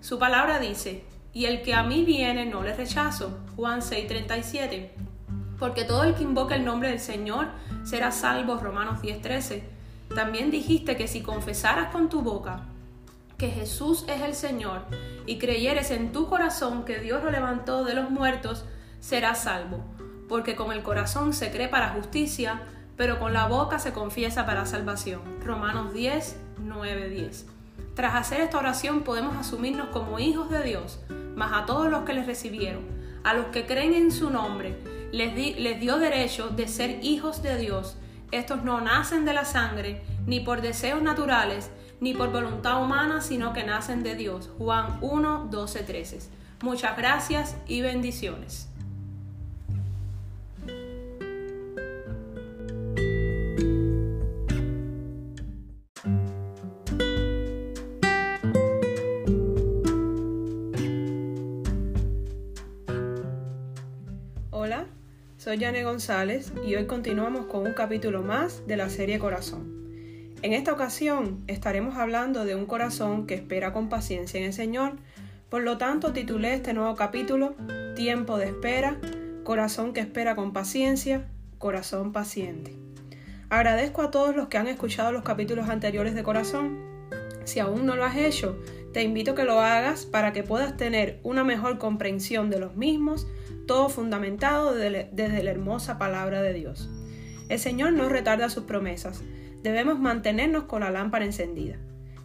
Su 0.00 0.18
palabra 0.18 0.58
dice, 0.58 1.04
y 1.32 1.46
el 1.46 1.62
que 1.62 1.74
a 1.74 1.82
mí 1.82 2.04
viene 2.04 2.46
no 2.46 2.62
le 2.62 2.74
rechazo, 2.74 3.40
Juan 3.56 3.80
6:37, 3.80 4.90
porque 5.58 5.84
todo 5.84 6.04
el 6.04 6.14
que 6.14 6.22
invoca 6.22 6.54
el 6.54 6.64
nombre 6.64 6.90
del 6.90 7.00
Señor 7.00 7.48
será 7.82 8.12
salvo, 8.12 8.56
Romanos 8.56 9.02
10:13. 9.02 9.62
También 10.14 10.50
dijiste 10.50 10.96
que 10.96 11.08
si 11.08 11.22
confesaras 11.22 11.90
con 11.90 12.08
tu 12.08 12.22
boca 12.22 12.66
que 13.38 13.48
Jesús 13.50 14.04
es 14.08 14.22
el 14.22 14.34
Señor 14.34 14.82
y 15.26 15.38
creyeres 15.38 15.90
en 15.90 16.12
tu 16.12 16.28
corazón 16.28 16.84
que 16.84 17.00
Dios 17.00 17.24
lo 17.24 17.30
levantó 17.30 17.84
de 17.84 17.94
los 17.94 18.10
muertos, 18.10 18.64
serás 19.00 19.42
salvo. 19.42 19.80
Porque 20.28 20.54
con 20.54 20.70
el 20.72 20.82
corazón 20.82 21.32
se 21.32 21.50
cree 21.50 21.68
para 21.68 21.90
justicia, 21.90 22.62
pero 22.96 23.18
con 23.18 23.32
la 23.32 23.46
boca 23.46 23.78
se 23.78 23.92
confiesa 23.92 24.46
para 24.46 24.66
salvación. 24.66 25.20
Romanos 25.44 25.92
10, 25.92 26.36
9, 26.58 27.08
10. 27.08 27.46
Tras 27.94 28.14
hacer 28.14 28.40
esta 28.40 28.58
oración 28.58 29.02
podemos 29.02 29.36
asumirnos 29.36 29.88
como 29.88 30.18
hijos 30.18 30.50
de 30.50 30.62
Dios, 30.62 31.00
mas 31.36 31.52
a 31.52 31.66
todos 31.66 31.90
los 31.90 32.04
que 32.04 32.14
les 32.14 32.26
recibieron, 32.26 32.82
a 33.22 33.34
los 33.34 33.46
que 33.46 33.66
creen 33.66 33.94
en 33.94 34.10
su 34.10 34.30
nombre, 34.30 34.76
les, 35.12 35.34
les 35.58 35.80
dio 35.80 35.98
derecho 35.98 36.48
de 36.48 36.66
ser 36.68 37.04
hijos 37.04 37.42
de 37.42 37.56
Dios. 37.56 37.96
Estos 38.32 38.64
no 38.64 38.80
nacen 38.80 39.24
de 39.24 39.32
la 39.32 39.44
sangre, 39.44 40.02
ni 40.26 40.40
por 40.40 40.60
deseos 40.60 41.02
naturales, 41.02 41.70
ni 42.00 42.14
por 42.14 42.32
voluntad 42.32 42.82
humana, 42.82 43.20
sino 43.20 43.52
que 43.52 43.64
nacen 43.64 44.02
de 44.02 44.16
Dios. 44.16 44.50
Juan 44.58 44.98
1, 45.00 45.48
12, 45.50 45.82
13. 45.84 46.18
Muchas 46.62 46.96
gracias 46.96 47.56
y 47.66 47.80
bendiciones. 47.80 48.68
Soy 65.44 65.58
Jane 65.58 65.84
González 65.84 66.54
y 66.66 66.74
hoy 66.74 66.86
continuamos 66.86 67.44
con 67.44 67.66
un 67.66 67.74
capítulo 67.74 68.22
más 68.22 68.66
de 68.66 68.78
la 68.78 68.88
serie 68.88 69.18
Corazón. 69.18 69.74
En 70.40 70.54
esta 70.54 70.72
ocasión 70.72 71.44
estaremos 71.48 71.98
hablando 71.98 72.46
de 72.46 72.54
un 72.54 72.64
corazón 72.64 73.26
que 73.26 73.34
espera 73.34 73.74
con 73.74 73.90
paciencia 73.90 74.40
en 74.40 74.46
el 74.46 74.52
Señor, 74.54 74.94
por 75.50 75.62
lo 75.62 75.76
tanto 75.76 76.14
titulé 76.14 76.54
este 76.54 76.72
nuevo 76.72 76.94
capítulo 76.94 77.56
Tiempo 77.94 78.38
de 78.38 78.46
espera, 78.46 78.98
corazón 79.42 79.92
que 79.92 80.00
espera 80.00 80.34
con 80.34 80.54
paciencia, 80.54 81.28
corazón 81.58 82.12
paciente. 82.12 82.74
Agradezco 83.50 84.00
a 84.00 84.10
todos 84.10 84.34
los 84.34 84.48
que 84.48 84.56
han 84.56 84.66
escuchado 84.66 85.12
los 85.12 85.24
capítulos 85.24 85.68
anteriores 85.68 86.14
de 86.14 86.22
Corazón. 86.22 86.78
Si 87.44 87.60
aún 87.60 87.84
no 87.84 87.96
lo 87.96 88.06
has 88.06 88.16
hecho, 88.16 88.58
te 88.94 89.02
invito 89.02 89.32
a 89.32 89.34
que 89.34 89.44
lo 89.44 89.60
hagas 89.60 90.06
para 90.06 90.32
que 90.32 90.42
puedas 90.42 90.78
tener 90.78 91.20
una 91.22 91.44
mejor 91.44 91.76
comprensión 91.76 92.48
de 92.48 92.60
los 92.60 92.76
mismos, 92.76 93.26
todo 93.66 93.88
fundamentado 93.88 94.74
desde 94.74 95.42
la 95.42 95.50
hermosa 95.50 95.98
palabra 95.98 96.42
de 96.42 96.52
Dios. 96.52 96.90
El 97.48 97.58
Señor 97.58 97.92
no 97.92 98.08
retarda 98.08 98.48
sus 98.48 98.64
promesas, 98.64 99.22
debemos 99.62 99.98
mantenernos 99.98 100.64
con 100.64 100.80
la 100.80 100.90
lámpara 100.90 101.24
encendida. 101.24 101.76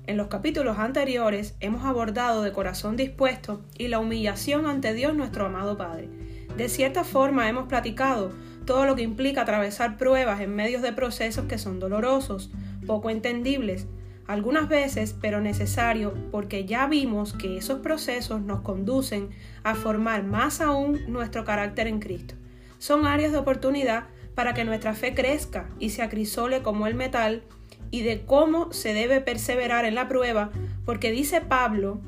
En 0.07 0.17
los 0.17 0.27
capítulos 0.27 0.79
anteriores 0.79 1.55
hemos 1.59 1.85
abordado 1.85 2.41
de 2.41 2.51
corazón 2.51 2.97
dispuesto 2.97 3.61
y 3.77 3.89
la 3.89 3.99
humillación 3.99 4.65
ante 4.65 4.93
Dios 4.93 5.13
nuestro 5.13 5.45
amado 5.45 5.77
Padre. 5.77 6.09
De 6.57 6.67
cierta 6.67 7.03
forma 7.03 7.47
hemos 7.47 7.67
platicado 7.67 8.31
todo 8.65 8.85
lo 8.85 8.95
que 8.95 9.03
implica 9.03 9.41
atravesar 9.41 9.97
pruebas 9.97 10.41
en 10.41 10.55
medios 10.55 10.81
de 10.81 10.93
procesos 10.93 11.45
que 11.45 11.57
son 11.57 11.79
dolorosos, 11.79 12.51
poco 12.85 13.09
entendibles, 13.09 13.87
algunas 14.29 14.69
veces, 14.69 15.15
pero 15.19 15.41
necesario, 15.41 16.13
porque 16.29 16.63
ya 16.63 16.85
vimos 16.85 17.33
que 17.33 17.57
esos 17.57 17.79
procesos 17.79 18.41
nos 18.41 18.61
conducen 18.61 19.31
a 19.63 19.73
formar 19.73 20.23
más 20.23 20.61
aún 20.61 20.99
nuestro 21.07 21.43
carácter 21.43 21.87
en 21.87 21.99
Cristo. 21.99 22.35
Son 22.77 23.07
áreas 23.07 23.31
de 23.31 23.39
oportunidad 23.39 24.03
para 24.35 24.53
que 24.53 24.65
nuestra 24.65 24.93
fe 24.93 25.15
crezca 25.15 25.67
y 25.79 25.89
se 25.89 26.03
acrisole 26.03 26.61
como 26.61 26.85
el 26.85 26.93
metal 26.93 27.41
y 27.89 28.03
de 28.03 28.21
cómo 28.23 28.71
se 28.71 28.93
debe 28.93 29.19
perseverar 29.19 29.83
en 29.85 29.95
la 29.95 30.07
prueba, 30.07 30.51
porque 30.85 31.11
dice 31.11 31.41
Pablo 31.41 31.99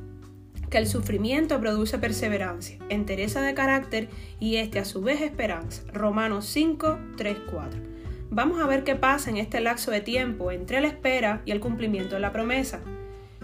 que 0.69 0.77
el 0.77 0.85
sufrimiento 0.85 1.59
produce 1.59 1.97
perseverancia, 1.97 2.77
entereza 2.89 3.41
de 3.41 3.55
carácter 3.55 4.09
y 4.39 4.57
este 4.57 4.77
a 4.77 4.85
su 4.85 5.01
vez 5.01 5.21
esperanza. 5.21 5.81
Romanos 5.91 6.45
5, 6.45 6.99
3, 7.17 7.37
4. 7.51 7.90
Vamos 8.33 8.61
a 8.61 8.65
ver 8.65 8.85
qué 8.85 8.95
pasa 8.95 9.29
en 9.29 9.35
este 9.35 9.59
lapso 9.59 9.91
de 9.91 9.99
tiempo 9.99 10.51
entre 10.51 10.79
la 10.79 10.87
espera 10.87 11.41
y 11.43 11.51
el 11.51 11.59
cumplimiento 11.59 12.15
de 12.15 12.21
la 12.21 12.31
promesa. 12.31 12.79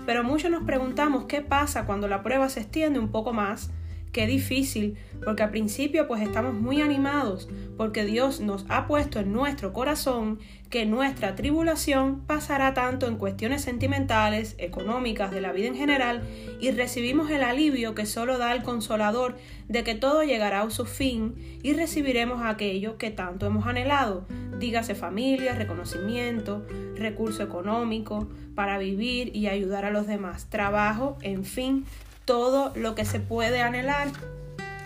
Pero 0.06 0.24
muchos 0.24 0.50
nos 0.50 0.64
preguntamos 0.64 1.26
qué 1.26 1.42
pasa 1.42 1.86
cuando 1.86 2.08
la 2.08 2.24
prueba 2.24 2.48
se 2.48 2.62
extiende 2.62 2.98
un 2.98 3.12
poco 3.12 3.34
más 3.34 3.70
Qué 4.12 4.26
difícil, 4.26 4.98
porque 5.24 5.44
al 5.44 5.52
principio 5.52 6.08
pues 6.08 6.22
estamos 6.22 6.54
muy 6.54 6.82
animados, 6.82 7.50
porque 7.76 8.06
Dios 8.06 8.40
nos 8.40 8.66
ha 8.70 8.88
puesto 8.88 9.20
en 9.20 9.32
nuestro 9.32 9.74
corazón 9.74 10.40
que 10.70 10.86
nuestra 10.86 11.36
tribulación 11.36 12.22
pasará 12.22 12.74
tanto 12.74 13.08
en 13.08 13.18
cuestiones 13.18 13.62
sentimentales, 13.62 14.56
económicas, 14.58 15.32
de 15.32 15.42
la 15.42 15.52
vida 15.52 15.68
en 15.68 15.76
general, 15.76 16.24
y 16.60 16.72
recibimos 16.72 17.30
el 17.30 17.44
alivio 17.44 17.96
que 17.96 18.06
solo 18.06 18.38
da 18.38 18.54
el 18.54 18.64
consolador 18.64 19.38
de 19.68 19.84
que 19.84 19.96
todo 19.96 20.24
llegará 20.24 20.62
a 20.62 20.70
su 20.70 20.86
fin 20.86 21.36
y 21.62 21.74
recibiremos 21.74 22.42
aquello 22.44 22.98
que 22.98 23.12
tanto 23.12 23.46
hemos 23.46 23.68
anhelado, 23.68 24.26
dígase 24.60 24.96
familia, 24.96 25.54
reconocimiento, 25.54 26.66
recurso 26.96 27.44
económico, 27.44 28.28
para 28.56 28.80
vivir 28.80 29.36
y 29.36 29.48
ayudar 29.48 29.86
a 29.86 29.92
los 29.92 30.08
demás, 30.08 30.50
trabajo, 30.50 31.18
en 31.22 31.46
fin, 31.46 31.86
todo 32.28 32.74
lo 32.76 32.94
que 32.94 33.06
se 33.06 33.22
puede 33.22 33.62
anhelar. 33.62 34.10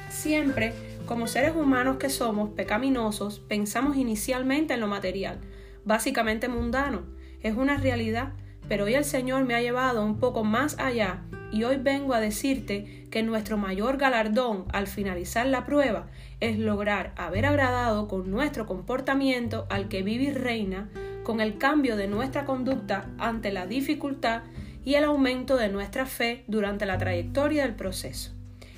Siempre, 0.10 0.74
como 1.08 1.26
seres 1.26 1.56
humanos 1.56 1.98
que 1.98 2.10
somos 2.10 2.52
pecaminosos, 2.52 3.40
pensamos 3.40 3.98
inicialmente 3.98 4.76
en 4.76 4.80
lo 4.80 4.88
material, 4.88 5.40
básicamente 5.84 6.48
mundano. 6.48 7.02
Es 7.42 7.58
una 7.58 7.78
realidad, 7.78 8.34
pero 8.70 8.86
hoy 8.86 8.94
el 8.94 9.06
Señor 9.06 9.44
me 9.44 9.56
ha 9.56 9.62
llevado 9.62 10.06
un 10.06 10.20
poco 10.20 10.44
más 10.44 10.78
allá 10.78 11.24
y 11.52 11.64
hoy 11.64 11.78
vengo 11.78 12.14
a 12.14 12.20
decirte 12.20 13.08
que 13.10 13.24
nuestro 13.24 13.58
mayor 13.58 13.98
galardón 13.98 14.66
al 14.72 14.86
finalizar 14.86 15.48
la 15.48 15.66
prueba 15.66 16.06
es 16.42 16.60
lograr 16.60 17.12
haber 17.18 17.48
agradado 17.48 18.08
con 18.08 18.30
nuestro 18.30 18.68
comportamiento 18.68 19.66
al 19.72 19.90
que 19.90 20.04
vive 20.04 20.26
y 20.26 20.32
reina, 20.32 20.90
con 21.24 21.42
el 21.42 21.58
cambio 21.58 21.96
de 21.96 22.08
nuestra 22.08 22.46
conducta 22.46 23.10
ante 23.18 23.52
la 23.52 23.66
dificultad 23.66 24.44
y 24.84 24.96
el 24.96 25.04
aumento 25.04 25.58
de 25.58 25.70
nuestra 25.70 26.06
fe 26.06 26.44
durante 26.48 26.86
la 26.86 26.98
trayectoria 26.98 27.64
del 27.64 27.76
proceso. 27.76 28.32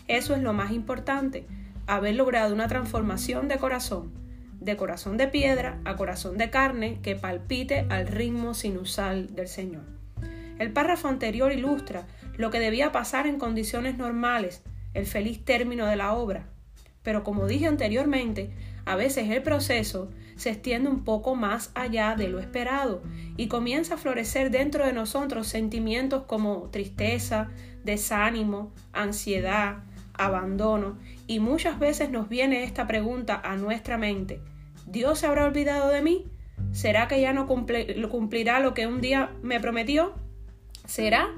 Eso 0.08 0.36
es 0.36 0.42
lo 0.42 0.54
más 0.54 0.72
importante, 0.72 1.46
haber 1.88 2.16
logrado 2.16 2.54
una 2.54 2.68
transformación 2.68 3.48
de 3.48 3.58
corazón, 3.58 4.12
de 4.60 4.76
corazón 4.78 5.18
de 5.18 5.28
piedra 5.28 5.80
a 5.86 5.96
corazón 5.96 6.38
de 6.38 6.50
carne 6.50 7.00
que 7.02 7.16
palpite 7.16 7.86
al 7.90 8.08
ritmo 8.08 8.54
sinusal 8.54 9.36
del 9.36 9.48
Señor. 9.48 9.84
El 10.60 10.72
párrafo 10.72 11.08
anterior 11.08 11.52
ilustra 11.52 12.08
lo 12.38 12.52
que 12.52 12.60
debía 12.60 12.92
pasar 12.92 13.28
en 13.28 13.40
condiciones 13.40 13.98
normales, 13.98 14.64
el 14.94 15.06
feliz 15.06 15.44
término 15.44 15.86
de 15.86 15.96
la 15.96 16.14
obra. 16.14 16.48
Pero 17.04 17.24
como 17.24 17.48
dije 17.48 17.68
anteriormente, 17.68 18.52
a 18.86 18.96
veces 18.96 19.30
el 19.30 19.44
proceso 19.44 20.10
se 20.36 20.50
extiende 20.50 20.90
un 20.90 21.04
poco 21.04 21.36
más 21.36 21.72
allá 21.76 22.16
de 22.16 22.28
lo 22.28 22.40
esperado 22.40 23.02
y 23.38 23.48
comienza 23.48 23.96
a 23.96 23.98
florecer 23.98 24.52
dentro 24.52 24.86
de 24.86 24.94
nosotros 24.94 25.48
sentimientos 25.48 26.24
como 26.24 26.70
tristeza, 26.72 27.50
desánimo, 27.84 28.72
ansiedad, 28.92 29.84
abandono 30.14 30.98
y 31.28 31.40
muchas 31.40 31.80
veces 31.80 32.10
nos 32.10 32.30
viene 32.30 32.64
esta 32.64 32.88
pregunta 32.88 33.40
a 33.44 33.56
nuestra 33.56 33.98
mente. 33.98 34.42
¿Dios 34.86 35.20
se 35.20 35.28
habrá 35.28 35.46
olvidado 35.46 35.90
de 35.90 36.02
mí? 36.02 36.26
¿Será 36.72 37.08
que 37.08 37.22
ya 37.22 37.34
no 37.34 37.48
cumplirá 37.48 38.60
lo 38.60 38.74
que 38.74 38.88
un 38.88 39.02
día 39.02 39.32
me 39.42 39.60
prometió? 39.60 40.14
¿Será? 40.86 41.30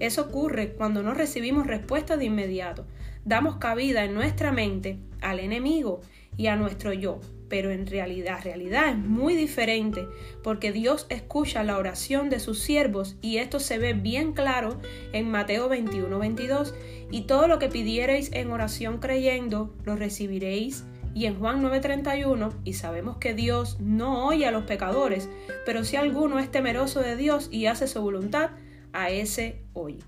Eso 0.00 0.22
ocurre 0.22 0.72
cuando 0.72 1.02
no 1.02 1.14
recibimos 1.14 1.66
respuesta 1.66 2.16
de 2.16 2.26
inmediato. 2.26 2.86
Damos 3.24 3.56
cabida 3.56 4.04
en 4.04 4.14
nuestra 4.14 4.52
mente 4.52 4.98
al 5.20 5.40
enemigo 5.40 6.00
y 6.36 6.46
a 6.46 6.56
nuestro 6.56 6.92
yo, 6.92 7.20
pero 7.48 7.70
en 7.70 7.86
realidad, 7.86 8.40
realidad 8.42 8.90
es 8.90 8.96
muy 8.96 9.34
diferente, 9.34 10.06
porque 10.42 10.72
Dios 10.72 11.06
escucha 11.08 11.64
la 11.64 11.78
oración 11.78 12.30
de 12.30 12.40
sus 12.40 12.60
siervos 12.60 13.16
y 13.20 13.38
esto 13.38 13.60
se 13.60 13.78
ve 13.78 13.92
bien 13.94 14.32
claro 14.32 14.80
en 15.12 15.30
Mateo 15.30 15.68
21, 15.68 16.18
22, 16.18 16.74
y 17.10 17.22
todo 17.22 17.48
lo 17.48 17.58
que 17.58 17.68
pidiereis 17.68 18.30
en 18.32 18.50
oración 18.50 18.98
creyendo, 18.98 19.74
lo 19.84 19.96
recibiréis. 19.96 20.84
Y 21.14 21.26
en 21.26 21.38
Juan 21.38 21.62
9:31, 21.62 22.52
y 22.64 22.74
sabemos 22.74 23.16
que 23.16 23.34
Dios 23.34 23.78
no 23.80 24.26
oye 24.26 24.46
a 24.46 24.52
los 24.52 24.64
pecadores, 24.64 25.28
pero 25.66 25.82
si 25.82 25.96
alguno 25.96 26.38
es 26.38 26.50
temeroso 26.50 27.00
de 27.00 27.16
Dios 27.16 27.48
y 27.50 27.66
hace 27.66 27.88
su 27.88 28.00
voluntad, 28.00 28.50
a 28.92 29.10
ese 29.10 29.62
oye. 29.72 29.98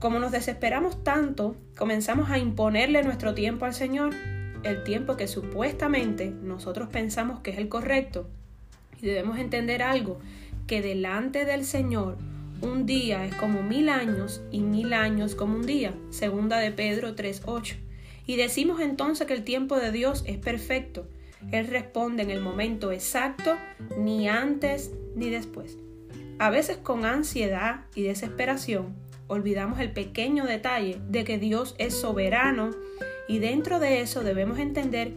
Como 0.00 0.18
nos 0.18 0.32
desesperamos 0.32 1.04
tanto, 1.04 1.56
comenzamos 1.76 2.30
a 2.30 2.38
imponerle 2.38 3.02
nuestro 3.02 3.34
tiempo 3.34 3.66
al 3.66 3.74
Señor 3.74 4.14
el 4.62 4.82
tiempo 4.82 5.18
que 5.18 5.28
supuestamente 5.28 6.30
nosotros 6.30 6.88
pensamos 6.88 7.40
que 7.40 7.50
es 7.50 7.58
el 7.58 7.68
correcto. 7.68 8.26
Y 9.02 9.06
debemos 9.06 9.38
entender 9.38 9.82
algo, 9.82 10.18
que 10.66 10.80
delante 10.80 11.44
del 11.44 11.66
Señor 11.66 12.16
un 12.62 12.86
día 12.86 13.26
es 13.26 13.34
como 13.34 13.62
mil 13.62 13.90
años 13.90 14.40
y 14.50 14.60
mil 14.60 14.94
años 14.94 15.34
como 15.34 15.56
un 15.56 15.66
día. 15.66 15.92
Segunda 16.08 16.56
de 16.56 16.72
Pedro 16.72 17.14
3.8. 17.14 17.76
Y 18.24 18.36
decimos 18.36 18.80
entonces 18.80 19.26
que 19.26 19.34
el 19.34 19.44
tiempo 19.44 19.76
de 19.76 19.92
Dios 19.92 20.24
es 20.26 20.38
perfecto. 20.38 21.06
Él 21.52 21.66
responde 21.66 22.22
en 22.22 22.30
el 22.30 22.40
momento 22.40 22.90
exacto, 22.90 23.54
ni 23.98 24.28
antes 24.28 24.92
ni 25.14 25.28
después. 25.28 25.76
A 26.38 26.48
veces 26.48 26.78
con 26.78 27.04
ansiedad 27.04 27.82
y 27.94 28.02
desesperación 28.02 29.09
olvidamos 29.30 29.78
el 29.78 29.92
pequeño 29.92 30.44
detalle 30.44 31.00
de 31.08 31.22
que 31.22 31.38
Dios 31.38 31.76
es 31.78 31.94
soberano 31.94 32.72
y 33.28 33.38
dentro 33.38 33.78
de 33.78 34.00
eso 34.00 34.24
debemos 34.24 34.58
entender 34.58 35.12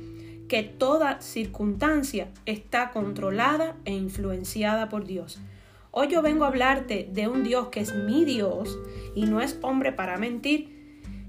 que 0.48 0.62
toda 0.62 1.20
circunstancia 1.20 2.28
está 2.46 2.92
controlada 2.92 3.76
e 3.86 3.92
influenciada 3.92 4.88
por 4.88 5.06
Dios. 5.06 5.42
Hoy 5.90 6.10
yo 6.10 6.22
vengo 6.22 6.46
a 6.46 6.50
hablarte 6.50 7.10
de 7.12 7.28
un 7.28 7.44
Dios 7.44 7.70
que 7.70 7.80
es 7.80 7.96
mi 7.96 8.24
Dios 8.24 8.78
y 9.16 9.26
no 9.26 9.42
es 9.42 9.58
hombre 9.64 9.92
para 9.92 10.18
mentir 10.18 10.70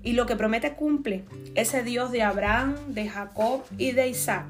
y 0.03 0.13
lo 0.13 0.27
que 0.27 0.37
promete 0.37 0.75
cumple. 0.75 1.25
Ese 1.55 1.83
Dios 1.83 2.13
de 2.13 2.23
Abraham, 2.23 2.75
de 2.89 3.09
Jacob 3.09 3.63
y 3.79 3.93
de 3.93 4.09
Isaac. 4.09 4.47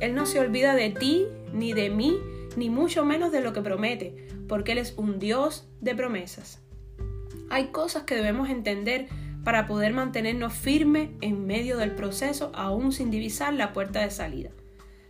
Él 0.00 0.16
no 0.16 0.26
se 0.26 0.40
olvida 0.40 0.74
de 0.74 0.90
ti 0.90 1.26
ni 1.52 1.74
de 1.74 1.90
mí, 1.90 2.16
ni 2.56 2.70
mucho 2.70 3.04
menos 3.04 3.30
de 3.30 3.40
lo 3.40 3.52
que 3.52 3.62
promete, 3.62 4.26
porque 4.48 4.72
Él 4.72 4.78
es 4.78 4.94
un 4.96 5.20
Dios 5.20 5.68
de 5.80 5.94
promesas. 5.94 6.60
Hay 7.50 7.68
cosas 7.68 8.02
que 8.02 8.14
debemos 8.14 8.50
entender 8.50 9.08
para 9.44 9.66
poder 9.66 9.92
mantenernos 9.92 10.52
firmes 10.52 11.10
en 11.20 11.46
medio 11.46 11.78
del 11.78 11.92
proceso 11.92 12.52
aún 12.54 12.92
sin 12.92 13.10
divisar 13.10 13.54
la 13.54 13.72
puerta 13.72 14.00
de 14.00 14.10
salida. 14.10 14.50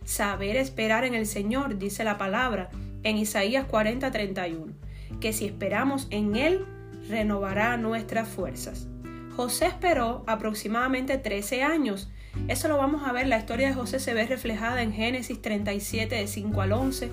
Saber 0.05 0.55
esperar 0.55 1.03
en 1.03 1.13
el 1.13 1.25
Señor, 1.25 1.77
dice 1.77 2.03
la 2.03 2.17
palabra 2.17 2.69
en 3.03 3.17
Isaías 3.17 3.65
40:31, 3.67 4.73
que 5.19 5.33
si 5.33 5.45
esperamos 5.45 6.07
en 6.09 6.35
Él, 6.35 6.65
renovará 7.09 7.75
nuestras 7.77 8.27
fuerzas. 8.27 8.87
José 9.35 9.67
esperó 9.67 10.23
aproximadamente 10.27 11.17
13 11.17 11.63
años. 11.63 12.09
Eso 12.47 12.67
lo 12.67 12.77
vamos 12.77 13.03
a 13.05 13.11
ver, 13.11 13.27
la 13.27 13.39
historia 13.39 13.69
de 13.69 13.73
José 13.73 13.99
se 13.99 14.13
ve 14.13 14.25
reflejada 14.25 14.81
en 14.81 14.93
Génesis 14.93 15.41
37 15.41 16.15
de 16.15 16.27
5 16.27 16.61
al 16.61 16.71
11, 16.71 17.11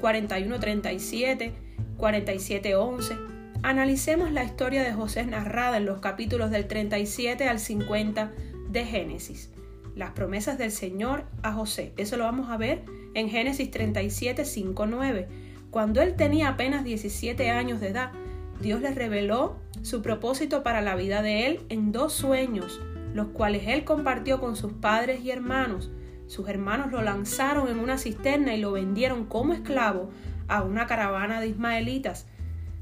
41 0.00 0.60
37, 0.60 1.52
47 1.96 2.76
11. 2.76 3.33
Analicemos 3.64 4.30
la 4.30 4.44
historia 4.44 4.82
de 4.82 4.92
José 4.92 5.24
narrada 5.24 5.78
en 5.78 5.86
los 5.86 6.00
capítulos 6.00 6.50
del 6.50 6.66
37 6.66 7.48
al 7.48 7.58
50 7.58 8.30
de 8.68 8.84
Génesis. 8.84 9.50
Las 9.96 10.10
promesas 10.10 10.58
del 10.58 10.70
Señor 10.70 11.24
a 11.42 11.54
José. 11.54 11.94
Eso 11.96 12.18
lo 12.18 12.24
vamos 12.24 12.50
a 12.50 12.58
ver 12.58 12.84
en 13.14 13.30
Génesis 13.30 13.70
37, 13.70 14.44
5, 14.44 14.84
9. 14.84 15.28
Cuando 15.70 16.02
él 16.02 16.14
tenía 16.14 16.50
apenas 16.50 16.84
17 16.84 17.48
años 17.48 17.80
de 17.80 17.88
edad, 17.88 18.12
Dios 18.60 18.82
le 18.82 18.92
reveló 18.92 19.56
su 19.80 20.02
propósito 20.02 20.62
para 20.62 20.82
la 20.82 20.94
vida 20.94 21.22
de 21.22 21.46
él 21.46 21.60
en 21.70 21.90
dos 21.90 22.12
sueños, 22.12 22.82
los 23.14 23.28
cuales 23.28 23.62
él 23.68 23.84
compartió 23.84 24.40
con 24.40 24.56
sus 24.56 24.74
padres 24.74 25.24
y 25.24 25.30
hermanos. 25.30 25.90
Sus 26.26 26.50
hermanos 26.50 26.92
lo 26.92 27.00
lanzaron 27.00 27.68
en 27.68 27.78
una 27.78 27.96
cisterna 27.96 28.54
y 28.54 28.60
lo 28.60 28.72
vendieron 28.72 29.24
como 29.24 29.54
esclavo 29.54 30.10
a 30.48 30.62
una 30.62 30.86
caravana 30.86 31.40
de 31.40 31.46
ismaelitas. 31.46 32.26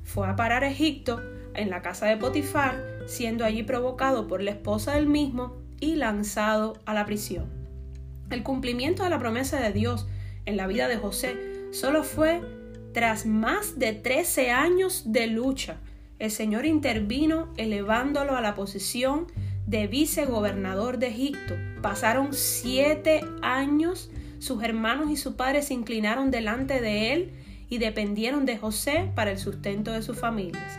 Fue 0.04 0.28
a 0.28 0.36
parar 0.36 0.64
a 0.64 0.70
Egipto 0.70 1.20
en 1.54 1.70
la 1.70 1.82
casa 1.82 2.06
de 2.06 2.16
Potifar, 2.16 2.82
siendo 3.06 3.44
allí 3.44 3.62
provocado 3.62 4.26
por 4.26 4.42
la 4.42 4.52
esposa 4.52 4.94
del 4.94 5.06
mismo 5.06 5.56
y 5.80 5.96
lanzado 5.96 6.80
a 6.86 6.94
la 6.94 7.06
prisión. 7.06 7.50
El 8.30 8.42
cumplimiento 8.42 9.02
de 9.02 9.10
la 9.10 9.18
promesa 9.18 9.60
de 9.60 9.72
Dios 9.72 10.06
en 10.46 10.56
la 10.56 10.66
vida 10.66 10.88
de 10.88 10.96
José 10.96 11.36
solo 11.72 12.02
fue 12.02 12.40
tras 12.92 13.26
más 13.26 13.78
de 13.78 13.92
13 13.92 14.50
años 14.50 15.04
de 15.06 15.26
lucha. 15.26 15.76
El 16.18 16.30
Señor 16.30 16.66
intervino 16.66 17.52
elevándolo 17.56 18.36
a 18.36 18.40
la 18.40 18.54
posición 18.54 19.26
de 19.66 19.86
vicegobernador 19.86 20.98
de 20.98 21.08
Egipto. 21.08 21.54
Pasaron 21.80 22.32
siete 22.32 23.22
años, 23.42 24.10
sus 24.38 24.62
hermanos 24.62 25.10
y 25.10 25.16
su 25.16 25.36
padre 25.36 25.62
se 25.62 25.74
inclinaron 25.74 26.30
delante 26.30 26.80
de 26.80 27.12
él 27.12 27.32
y 27.72 27.78
dependieron 27.78 28.44
de 28.44 28.58
José 28.58 29.10
para 29.14 29.30
el 29.30 29.38
sustento 29.38 29.92
de 29.92 30.02
sus 30.02 30.18
familias. 30.18 30.78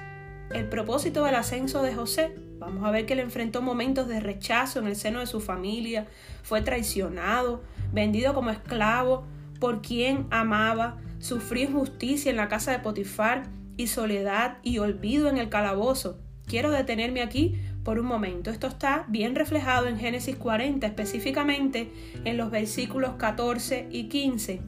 El 0.54 0.70
propósito 0.70 1.26
del 1.26 1.34
ascenso 1.34 1.82
de 1.82 1.96
José, 1.96 2.36
vamos 2.60 2.84
a 2.86 2.92
ver 2.92 3.08
que 3.08 3.14
él 3.14 3.20
enfrentó 3.20 3.64
momentos 3.64 4.08
de 4.08 4.20
rechazo 4.20 4.78
en 4.78 4.86
el 4.86 4.96
seno 4.96 5.20
de 5.20 5.26
su 5.26 5.42
familia, 5.42 6.06
fue 6.44 6.62
traicionado, 6.62 7.64
vendido 7.92 8.36
como 8.36 8.52
esclavo 8.52 9.26
por 9.60 9.82
quien 9.82 10.28
amaba, 10.30 11.00
sufrió 11.18 11.64
injusticia 11.64 12.30
en 12.30 12.38
la 12.38 12.48
casa 12.48 12.72
de 12.72 12.78
Potifar 12.78 13.48
y 13.76 13.88
soledad 13.88 14.60
y 14.62 14.78
olvido 14.78 15.30
en 15.30 15.40
el 15.40 15.50
calabozo. 15.50 16.20
Quiero 16.46 16.70
detenerme 16.70 17.24
aquí 17.24 17.56
por 17.84 17.98
un 17.98 18.06
momento. 18.06 18.52
Esto 18.52 18.68
está 18.68 19.06
bien 19.08 19.34
reflejado 19.34 19.88
en 19.88 19.98
Génesis 19.98 20.36
40, 20.36 20.86
específicamente 20.86 21.92
en 22.24 22.38
los 22.38 22.52
versículos 22.52 23.16
14 23.16 23.88
y 23.90 24.10
15, 24.10 24.62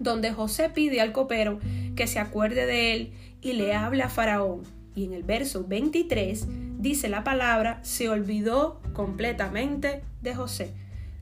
donde 0.00 0.32
José 0.32 0.70
pide 0.70 1.00
al 1.00 1.12
copero 1.12 1.60
que 1.94 2.08
se 2.08 2.18
acuerde 2.18 2.66
de 2.66 2.94
él 2.94 3.12
y 3.40 3.52
le 3.52 3.74
habla 3.74 4.06
a 4.06 4.10
Faraón. 4.10 4.62
Y 4.96 5.04
en 5.04 5.12
el 5.12 5.22
verso 5.22 5.64
23 5.68 6.46
dice 6.78 7.08
la 7.08 7.22
palabra, 7.22 7.78
se 7.84 8.08
olvidó 8.08 8.80
completamente 8.92 10.02
de 10.22 10.34
José. 10.34 10.72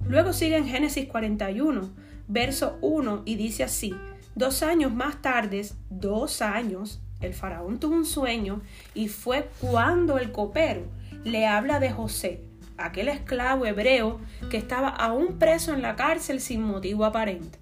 Luego 0.06 0.32
sigue 0.32 0.56
en 0.56 0.66
Génesis 0.66 1.06
41, 1.06 1.90
verso 2.28 2.78
1 2.80 3.22
y 3.26 3.34
dice 3.34 3.64
así, 3.64 3.94
dos 4.34 4.62
años 4.62 4.94
más 4.94 5.20
tarde, 5.20 5.66
dos 5.90 6.40
años, 6.40 7.00
el 7.20 7.34
faraón 7.34 7.80
tuvo 7.80 7.96
un 7.96 8.06
sueño 8.06 8.62
y 8.94 9.08
fue 9.08 9.50
cuando 9.60 10.18
el 10.18 10.30
copero 10.30 10.82
le 11.24 11.46
habla 11.46 11.80
de 11.80 11.90
José, 11.90 12.44
aquel 12.76 13.08
esclavo 13.08 13.66
hebreo 13.66 14.20
que 14.50 14.56
estaba 14.56 14.88
aún 14.88 15.38
preso 15.38 15.74
en 15.74 15.82
la 15.82 15.96
cárcel 15.96 16.40
sin 16.40 16.62
motivo 16.62 17.04
aparente. 17.04 17.58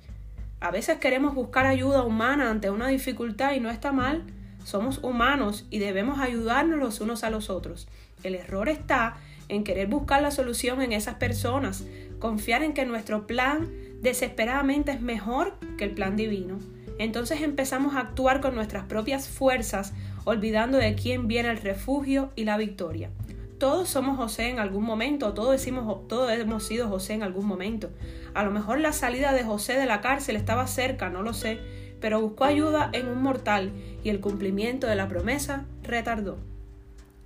A 0.60 0.70
veces 0.70 0.98
queremos 0.98 1.34
buscar 1.34 1.66
ayuda 1.66 2.02
humana 2.02 2.50
ante 2.50 2.70
una 2.70 2.88
dificultad 2.88 3.52
y 3.52 3.60
no 3.60 3.70
está 3.70 3.92
mal. 3.92 4.24
Somos 4.64 4.98
humanos 5.02 5.66
y 5.70 5.78
debemos 5.78 6.18
ayudarnos 6.18 6.78
los 6.78 7.00
unos 7.00 7.24
a 7.24 7.30
los 7.30 7.50
otros. 7.50 7.88
El 8.22 8.34
error 8.34 8.68
está 8.68 9.16
en 9.48 9.64
querer 9.64 9.86
buscar 9.86 10.22
la 10.22 10.30
solución 10.30 10.80
en 10.80 10.92
esas 10.92 11.16
personas, 11.16 11.84
confiar 12.18 12.62
en 12.62 12.72
que 12.72 12.86
nuestro 12.86 13.26
plan 13.26 13.70
desesperadamente 14.00 14.92
es 14.92 15.00
mejor 15.00 15.54
que 15.76 15.84
el 15.84 15.92
plan 15.92 16.16
divino. 16.16 16.58
Entonces 16.98 17.42
empezamos 17.42 17.94
a 17.94 18.00
actuar 18.00 18.40
con 18.40 18.54
nuestras 18.54 18.84
propias 18.84 19.28
fuerzas, 19.28 19.92
olvidando 20.24 20.78
de 20.78 20.94
quién 20.94 21.28
viene 21.28 21.50
el 21.50 21.58
refugio 21.58 22.32
y 22.34 22.44
la 22.44 22.56
victoria. 22.56 23.10
Todos 23.58 23.88
somos 23.88 24.18
José 24.18 24.50
en 24.50 24.58
algún 24.58 24.84
momento, 24.84 25.32
todos, 25.32 25.52
decimos, 25.52 26.06
todos 26.08 26.30
hemos 26.30 26.66
sido 26.66 26.88
José 26.88 27.14
en 27.14 27.22
algún 27.22 27.46
momento. 27.46 27.90
A 28.34 28.44
lo 28.44 28.50
mejor 28.50 28.80
la 28.80 28.92
salida 28.92 29.32
de 29.32 29.44
José 29.44 29.74
de 29.74 29.86
la 29.86 30.02
cárcel 30.02 30.36
estaba 30.36 30.66
cerca, 30.66 31.08
no 31.08 31.22
lo 31.22 31.32
sé, 31.32 31.58
pero 32.00 32.20
buscó 32.20 32.44
ayuda 32.44 32.90
en 32.92 33.08
un 33.08 33.22
mortal 33.22 33.72
y 34.04 34.10
el 34.10 34.20
cumplimiento 34.20 34.86
de 34.86 34.96
la 34.96 35.08
promesa 35.08 35.64
retardó. 35.82 36.36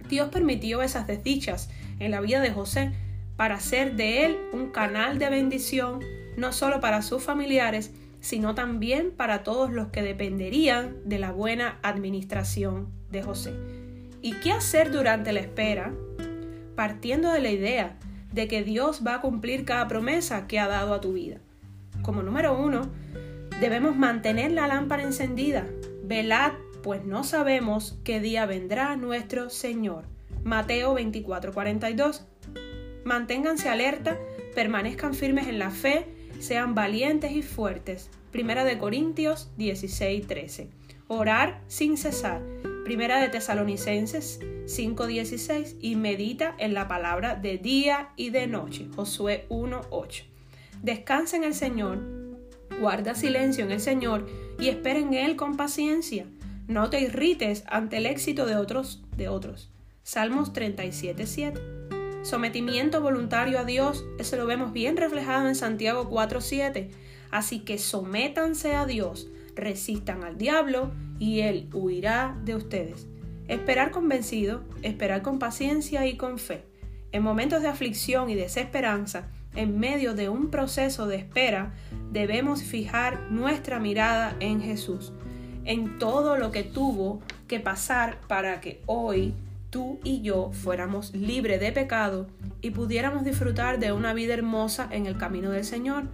Dios 0.08 0.28
permitió 0.28 0.82
esas 0.82 1.08
desdichas 1.08 1.68
en 1.98 2.12
la 2.12 2.20
vida 2.20 2.40
de 2.40 2.52
José 2.52 2.92
para 3.36 3.56
hacer 3.56 3.96
de 3.96 4.24
él 4.24 4.38
un 4.52 4.70
canal 4.70 5.18
de 5.18 5.30
bendición, 5.30 6.00
no 6.36 6.52
solo 6.52 6.80
para 6.80 7.02
sus 7.02 7.22
familiares, 7.22 7.92
sino 8.20 8.54
también 8.54 9.10
para 9.10 9.42
todos 9.42 9.72
los 9.72 9.88
que 9.88 10.02
dependerían 10.02 10.96
de 11.06 11.18
la 11.18 11.32
buena 11.32 11.78
administración 11.82 12.88
de 13.10 13.22
José. 13.22 13.52
¿Y 14.22 14.34
qué 14.34 14.52
hacer 14.52 14.92
durante 14.92 15.32
la 15.32 15.40
espera? 15.40 15.92
Partiendo 16.80 17.30
de 17.30 17.42
la 17.42 17.50
idea 17.50 17.98
de 18.32 18.48
que 18.48 18.64
Dios 18.64 19.02
va 19.06 19.16
a 19.16 19.20
cumplir 19.20 19.66
cada 19.66 19.86
promesa 19.86 20.46
que 20.46 20.58
ha 20.58 20.66
dado 20.66 20.94
a 20.94 21.02
tu 21.02 21.12
vida. 21.12 21.36
Como 22.00 22.22
número 22.22 22.58
uno, 22.58 22.88
debemos 23.60 23.96
mantener 23.96 24.52
la 24.52 24.66
lámpara 24.66 25.02
encendida. 25.02 25.66
Velad, 26.04 26.52
pues 26.82 27.04
no 27.04 27.22
sabemos 27.22 27.98
qué 28.02 28.18
día 28.18 28.46
vendrá 28.46 28.96
nuestro 28.96 29.50
Señor. 29.50 30.06
Mateo 30.42 30.94
24:42. 30.94 32.22
Manténganse 33.04 33.68
alerta, 33.68 34.16
permanezcan 34.54 35.12
firmes 35.12 35.48
en 35.48 35.58
la 35.58 35.70
fe, 35.70 36.06
sean 36.38 36.74
valientes 36.74 37.32
y 37.32 37.42
fuertes. 37.42 38.08
Primera 38.32 38.64
de 38.64 38.78
Corintios 38.78 39.50
16:13. 39.58 40.70
Orar 41.08 41.60
sin 41.66 41.98
cesar 41.98 42.40
Primera 42.90 43.20
de 43.20 43.28
Tesalonicenses 43.28 44.40
5:16 44.66 45.76
y 45.80 45.94
medita 45.94 46.56
en 46.58 46.74
la 46.74 46.88
palabra 46.88 47.36
de 47.36 47.56
día 47.56 48.08
y 48.16 48.30
de 48.30 48.48
noche. 48.48 48.88
Josué 48.96 49.46
1:8. 49.48 50.24
Descansa 50.82 51.36
en 51.36 51.44
el 51.44 51.54
Señor, 51.54 52.00
guarda 52.80 53.14
silencio 53.14 53.64
en 53.64 53.70
el 53.70 53.80
Señor 53.80 54.26
y 54.58 54.70
espera 54.70 54.98
en 54.98 55.14
Él 55.14 55.36
con 55.36 55.56
paciencia. 55.56 56.26
No 56.66 56.90
te 56.90 56.98
irrites 56.98 57.62
ante 57.68 57.98
el 57.98 58.06
éxito 58.06 58.44
de 58.44 58.56
otros 58.56 59.04
de 59.16 59.28
otros. 59.28 59.70
Salmos 60.02 60.52
37:7. 60.52 61.60
Sometimiento 62.24 63.00
voluntario 63.00 63.60
a 63.60 63.64
Dios, 63.64 64.04
eso 64.18 64.34
lo 64.34 64.46
vemos 64.46 64.72
bien 64.72 64.96
reflejado 64.96 65.46
en 65.46 65.54
Santiago 65.54 66.08
4:7. 66.10 66.90
Así 67.30 67.60
que 67.60 67.78
sométanse 67.78 68.74
a 68.74 68.84
Dios, 68.84 69.28
resistan 69.60 70.24
al 70.24 70.38
diablo 70.38 70.90
y 71.18 71.40
él 71.40 71.68
huirá 71.72 72.36
de 72.44 72.56
ustedes. 72.56 73.06
Esperar 73.48 73.90
convencido, 73.90 74.62
esperar 74.82 75.22
con 75.22 75.38
paciencia 75.38 76.06
y 76.06 76.16
con 76.16 76.38
fe. 76.38 76.64
En 77.12 77.22
momentos 77.22 77.62
de 77.62 77.68
aflicción 77.68 78.30
y 78.30 78.34
desesperanza, 78.34 79.28
en 79.54 79.78
medio 79.80 80.14
de 80.14 80.28
un 80.28 80.50
proceso 80.50 81.06
de 81.06 81.16
espera, 81.16 81.74
debemos 82.12 82.62
fijar 82.62 83.20
nuestra 83.30 83.80
mirada 83.80 84.36
en 84.38 84.60
Jesús, 84.60 85.12
en 85.64 85.98
todo 85.98 86.36
lo 86.36 86.52
que 86.52 86.62
tuvo 86.62 87.20
que 87.48 87.58
pasar 87.58 88.20
para 88.28 88.60
que 88.60 88.80
hoy 88.86 89.34
tú 89.70 89.98
y 90.04 90.22
yo 90.22 90.50
fuéramos 90.52 91.12
libres 91.14 91.60
de 91.60 91.72
pecado 91.72 92.28
y 92.60 92.70
pudiéramos 92.70 93.24
disfrutar 93.24 93.78
de 93.78 93.92
una 93.92 94.12
vida 94.14 94.34
hermosa 94.34 94.88
en 94.92 95.06
el 95.06 95.16
camino 95.16 95.50
del 95.50 95.64
Señor. 95.64 96.04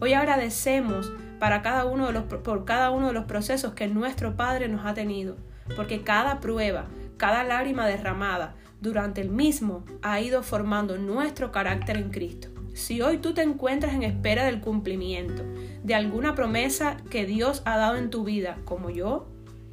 Hoy 0.00 0.12
agradecemos 0.12 1.10
para 1.44 1.60
cada 1.60 1.84
uno 1.84 2.06
de 2.06 2.14
los, 2.14 2.22
por 2.22 2.64
cada 2.64 2.90
uno 2.90 3.08
de 3.08 3.12
los 3.12 3.26
procesos 3.26 3.74
que 3.74 3.86
nuestro 3.86 4.34
Padre 4.34 4.66
nos 4.66 4.86
ha 4.86 4.94
tenido, 4.94 5.36
porque 5.76 6.00
cada 6.00 6.40
prueba, 6.40 6.86
cada 7.18 7.44
lágrima 7.44 7.86
derramada 7.86 8.54
durante 8.80 9.20
el 9.20 9.28
mismo 9.28 9.84
ha 10.00 10.22
ido 10.22 10.42
formando 10.42 10.96
nuestro 10.96 11.52
carácter 11.52 11.98
en 11.98 12.08
Cristo. 12.08 12.48
Si 12.72 13.02
hoy 13.02 13.18
tú 13.18 13.34
te 13.34 13.42
encuentras 13.42 13.92
en 13.92 14.04
espera 14.04 14.46
del 14.46 14.62
cumplimiento 14.62 15.42
de 15.82 15.94
alguna 15.94 16.34
promesa 16.34 16.96
que 17.10 17.26
Dios 17.26 17.60
ha 17.66 17.76
dado 17.76 17.98
en 17.98 18.08
tu 18.08 18.24
vida, 18.24 18.56
como 18.64 18.88
yo, 18.88 19.28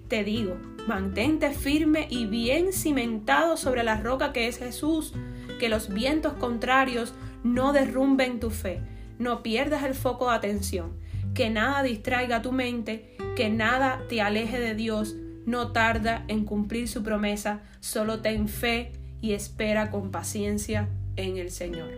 te 0.10 0.26
digo, 0.26 0.58
mantente 0.90 1.52
firme 1.52 2.06
y 2.10 2.26
bien 2.26 2.74
cimentado 2.74 3.56
sobre 3.56 3.84
la 3.84 3.96
roca 3.96 4.34
que 4.34 4.50
es 4.50 4.58
Jesús, 4.58 5.14
que 5.58 5.70
los 5.70 5.88
vientos 5.88 6.34
contrarios 6.34 7.14
no 7.46 7.72
derrumben 7.72 8.42
tu 8.42 8.50
fe, 8.50 8.82
no 9.20 9.42
pierdas 9.42 9.84
el 9.84 9.96
foco 9.96 10.30
de 10.30 10.36
atención, 10.36 11.00
que 11.34 11.50
nada 11.50 11.84
distraiga 11.84 12.42
tu 12.42 12.52
mente, 12.52 13.16
que 13.36 13.50
nada 13.50 14.02
te 14.10 14.22
aleje 14.22 14.60
de 14.60 14.76
Dios, 14.76 15.16
no 15.46 15.72
tarda 15.72 16.26
en 16.28 16.46
cumplir 16.46 16.88
su 16.88 17.04
promesa, 17.04 17.62
solo 17.80 18.22
ten 18.22 18.48
fe 18.48 18.92
y 19.22 19.34
espera 19.34 19.90
con 19.92 20.12
paciencia 20.12 20.90
en 21.16 21.38
el 21.38 21.52
Señor. 21.52 21.90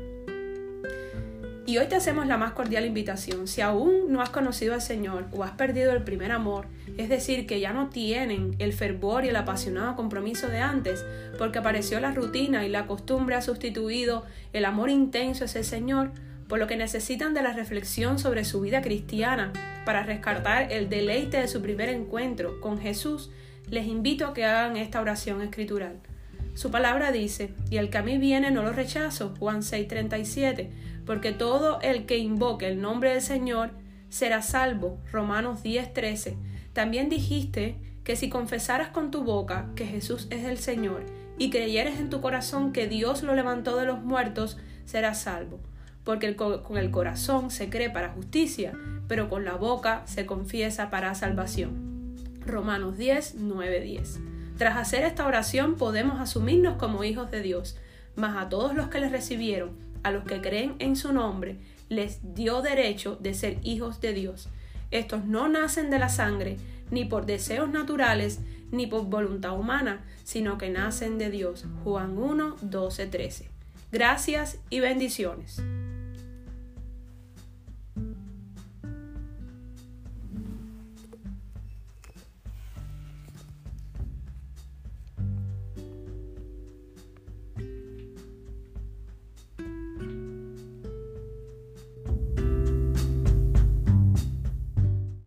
Y 1.66 1.78
hoy 1.78 1.88
te 1.88 1.96
hacemos 1.96 2.28
la 2.28 2.38
más 2.38 2.52
cordial 2.52 2.86
invitación. 2.86 3.48
Si 3.48 3.62
aún 3.62 4.12
no 4.12 4.22
has 4.22 4.30
conocido 4.30 4.74
al 4.74 4.82
Señor 4.82 5.28
o 5.32 5.46
has 5.46 5.52
perdido 5.52 5.94
el 5.94 6.04
primer 6.04 6.34
amor, 6.34 6.68
es 6.98 7.08
decir, 7.08 7.48
que 7.48 7.62
ya 7.62 7.72
no 7.72 7.88
tienen 7.88 8.56
el 8.60 8.74
fervor 8.74 9.24
y 9.24 9.30
el 9.30 9.36
apasionado 9.38 9.96
compromiso 9.96 10.50
de 10.50 10.60
antes, 10.60 11.06
porque 11.38 11.60
apareció 11.60 12.02
la 12.02 12.12
rutina 12.12 12.66
y 12.66 12.70
la 12.70 12.86
costumbre 12.86 13.36
ha 13.36 13.42
sustituido 13.42 14.26
el 14.52 14.66
amor 14.66 14.90
intenso 14.90 15.46
hacia 15.46 15.60
el 15.60 15.66
Señor, 15.66 16.12
por 16.54 16.60
lo 16.60 16.68
que 16.68 16.78
necesitan 16.78 17.34
de 17.34 17.42
la 17.42 17.52
reflexión 17.52 18.20
sobre 18.20 18.46
su 18.46 18.62
vida 18.62 18.84
cristiana 18.84 19.52
para 19.88 20.04
rescatar 20.04 20.72
el 20.72 20.88
deleite 20.88 21.38
de 21.38 21.48
su 21.48 21.64
primer 21.64 21.90
encuentro 21.90 22.62
con 22.62 22.78
Jesús, 22.78 23.32
les 23.72 23.88
invito 23.88 24.28
a 24.28 24.34
que 24.36 24.46
hagan 24.46 24.78
esta 24.78 25.02
oración 25.02 25.42
escritural. 25.42 26.00
Su 26.54 26.70
palabra 26.70 27.12
dice, 27.12 27.56
y 27.72 27.78
el 27.78 27.90
que 27.90 27.98
a 27.98 28.04
mí 28.04 28.20
viene 28.20 28.52
no 28.52 28.62
lo 28.62 28.72
rechazo, 28.72 29.34
Juan 29.40 29.64
6:37, 29.64 30.70
porque 31.08 31.32
todo 31.32 31.82
el 31.82 32.06
que 32.06 32.20
invoque 32.20 32.68
el 32.68 32.80
nombre 32.80 33.14
del 33.14 33.24
Señor 33.24 33.72
será 34.10 34.44
salvo, 34.44 35.00
Romanos 35.12 35.64
10:13. 35.64 36.36
También 36.72 37.10
dijiste 37.10 37.78
que 38.04 38.16
si 38.16 38.30
confesaras 38.30 38.90
con 38.90 39.10
tu 39.10 39.24
boca 39.24 39.72
que 39.76 39.88
Jesús 39.88 40.28
es 40.30 40.46
el 40.46 40.60
Señor 40.60 41.04
y 41.40 41.50
creyeres 41.50 42.00
en 42.00 42.12
tu 42.12 42.22
corazón 42.22 42.74
que 42.74 42.88
Dios 42.88 43.24
lo 43.24 43.34
levantó 43.34 43.76
de 43.76 43.88
los 43.88 44.04
muertos, 44.04 44.60
serás 44.86 45.20
salvo, 45.20 45.60
porque 46.04 46.36
con 46.36 46.78
el 46.78 46.92
corazón 46.92 47.50
se 47.52 47.70
cree 47.70 47.90
para 47.90 48.10
justicia, 48.10 48.74
pero 49.08 49.30
con 49.30 49.46
la 49.46 49.56
boca 49.56 50.04
se 50.06 50.26
confiesa 50.26 50.90
para 50.90 51.16
salvación. 51.16 52.16
Romanos 52.46 52.98
10, 52.98 53.36
10. 53.38 54.20
Tras 54.58 54.78
hacer 54.78 55.04
esta 55.04 55.26
oración 55.26 55.76
podemos 55.76 56.20
asumirnos 56.20 56.78
como 56.78 57.04
hijos 57.04 57.32
de 57.32 57.42
Dios, 57.42 57.78
mas 58.16 58.36
a 58.38 58.50
todos 58.50 58.76
los 58.76 58.90
que 58.90 59.00
le 59.00 59.10
recibieron, 59.10 59.72
a 60.04 60.12
los 60.12 60.26
que 60.26 60.42
creen 60.42 60.76
en 60.80 60.96
su 60.96 61.14
nombre, 61.14 61.58
les 61.90 62.20
dio 62.36 62.62
derecho 62.62 63.18
de 63.20 63.34
ser 63.34 63.58
hijos 63.64 64.02
de 64.02 64.14
Dios. 64.14 64.50
Estos 64.92 65.26
no 65.26 65.48
nacen 65.48 65.90
de 65.90 66.00
la 66.00 66.10
sangre, 66.10 66.58
ni 66.92 67.06
por 67.06 67.26
deseos 67.26 67.70
naturales, 67.70 68.40
ni 68.72 68.88
por 68.88 69.06
voluntad 69.06 69.58
humana, 69.58 70.02
sino 70.24 70.58
que 70.58 70.70
nacen 70.70 71.18
de 71.18 71.30
Dios. 71.30 71.66
Juan 71.84 72.18
1, 72.18 72.58
12, 72.62 73.08
13. 73.08 73.50
Gracias 73.92 74.60
y 74.70 74.80
bendiciones. 74.80 75.62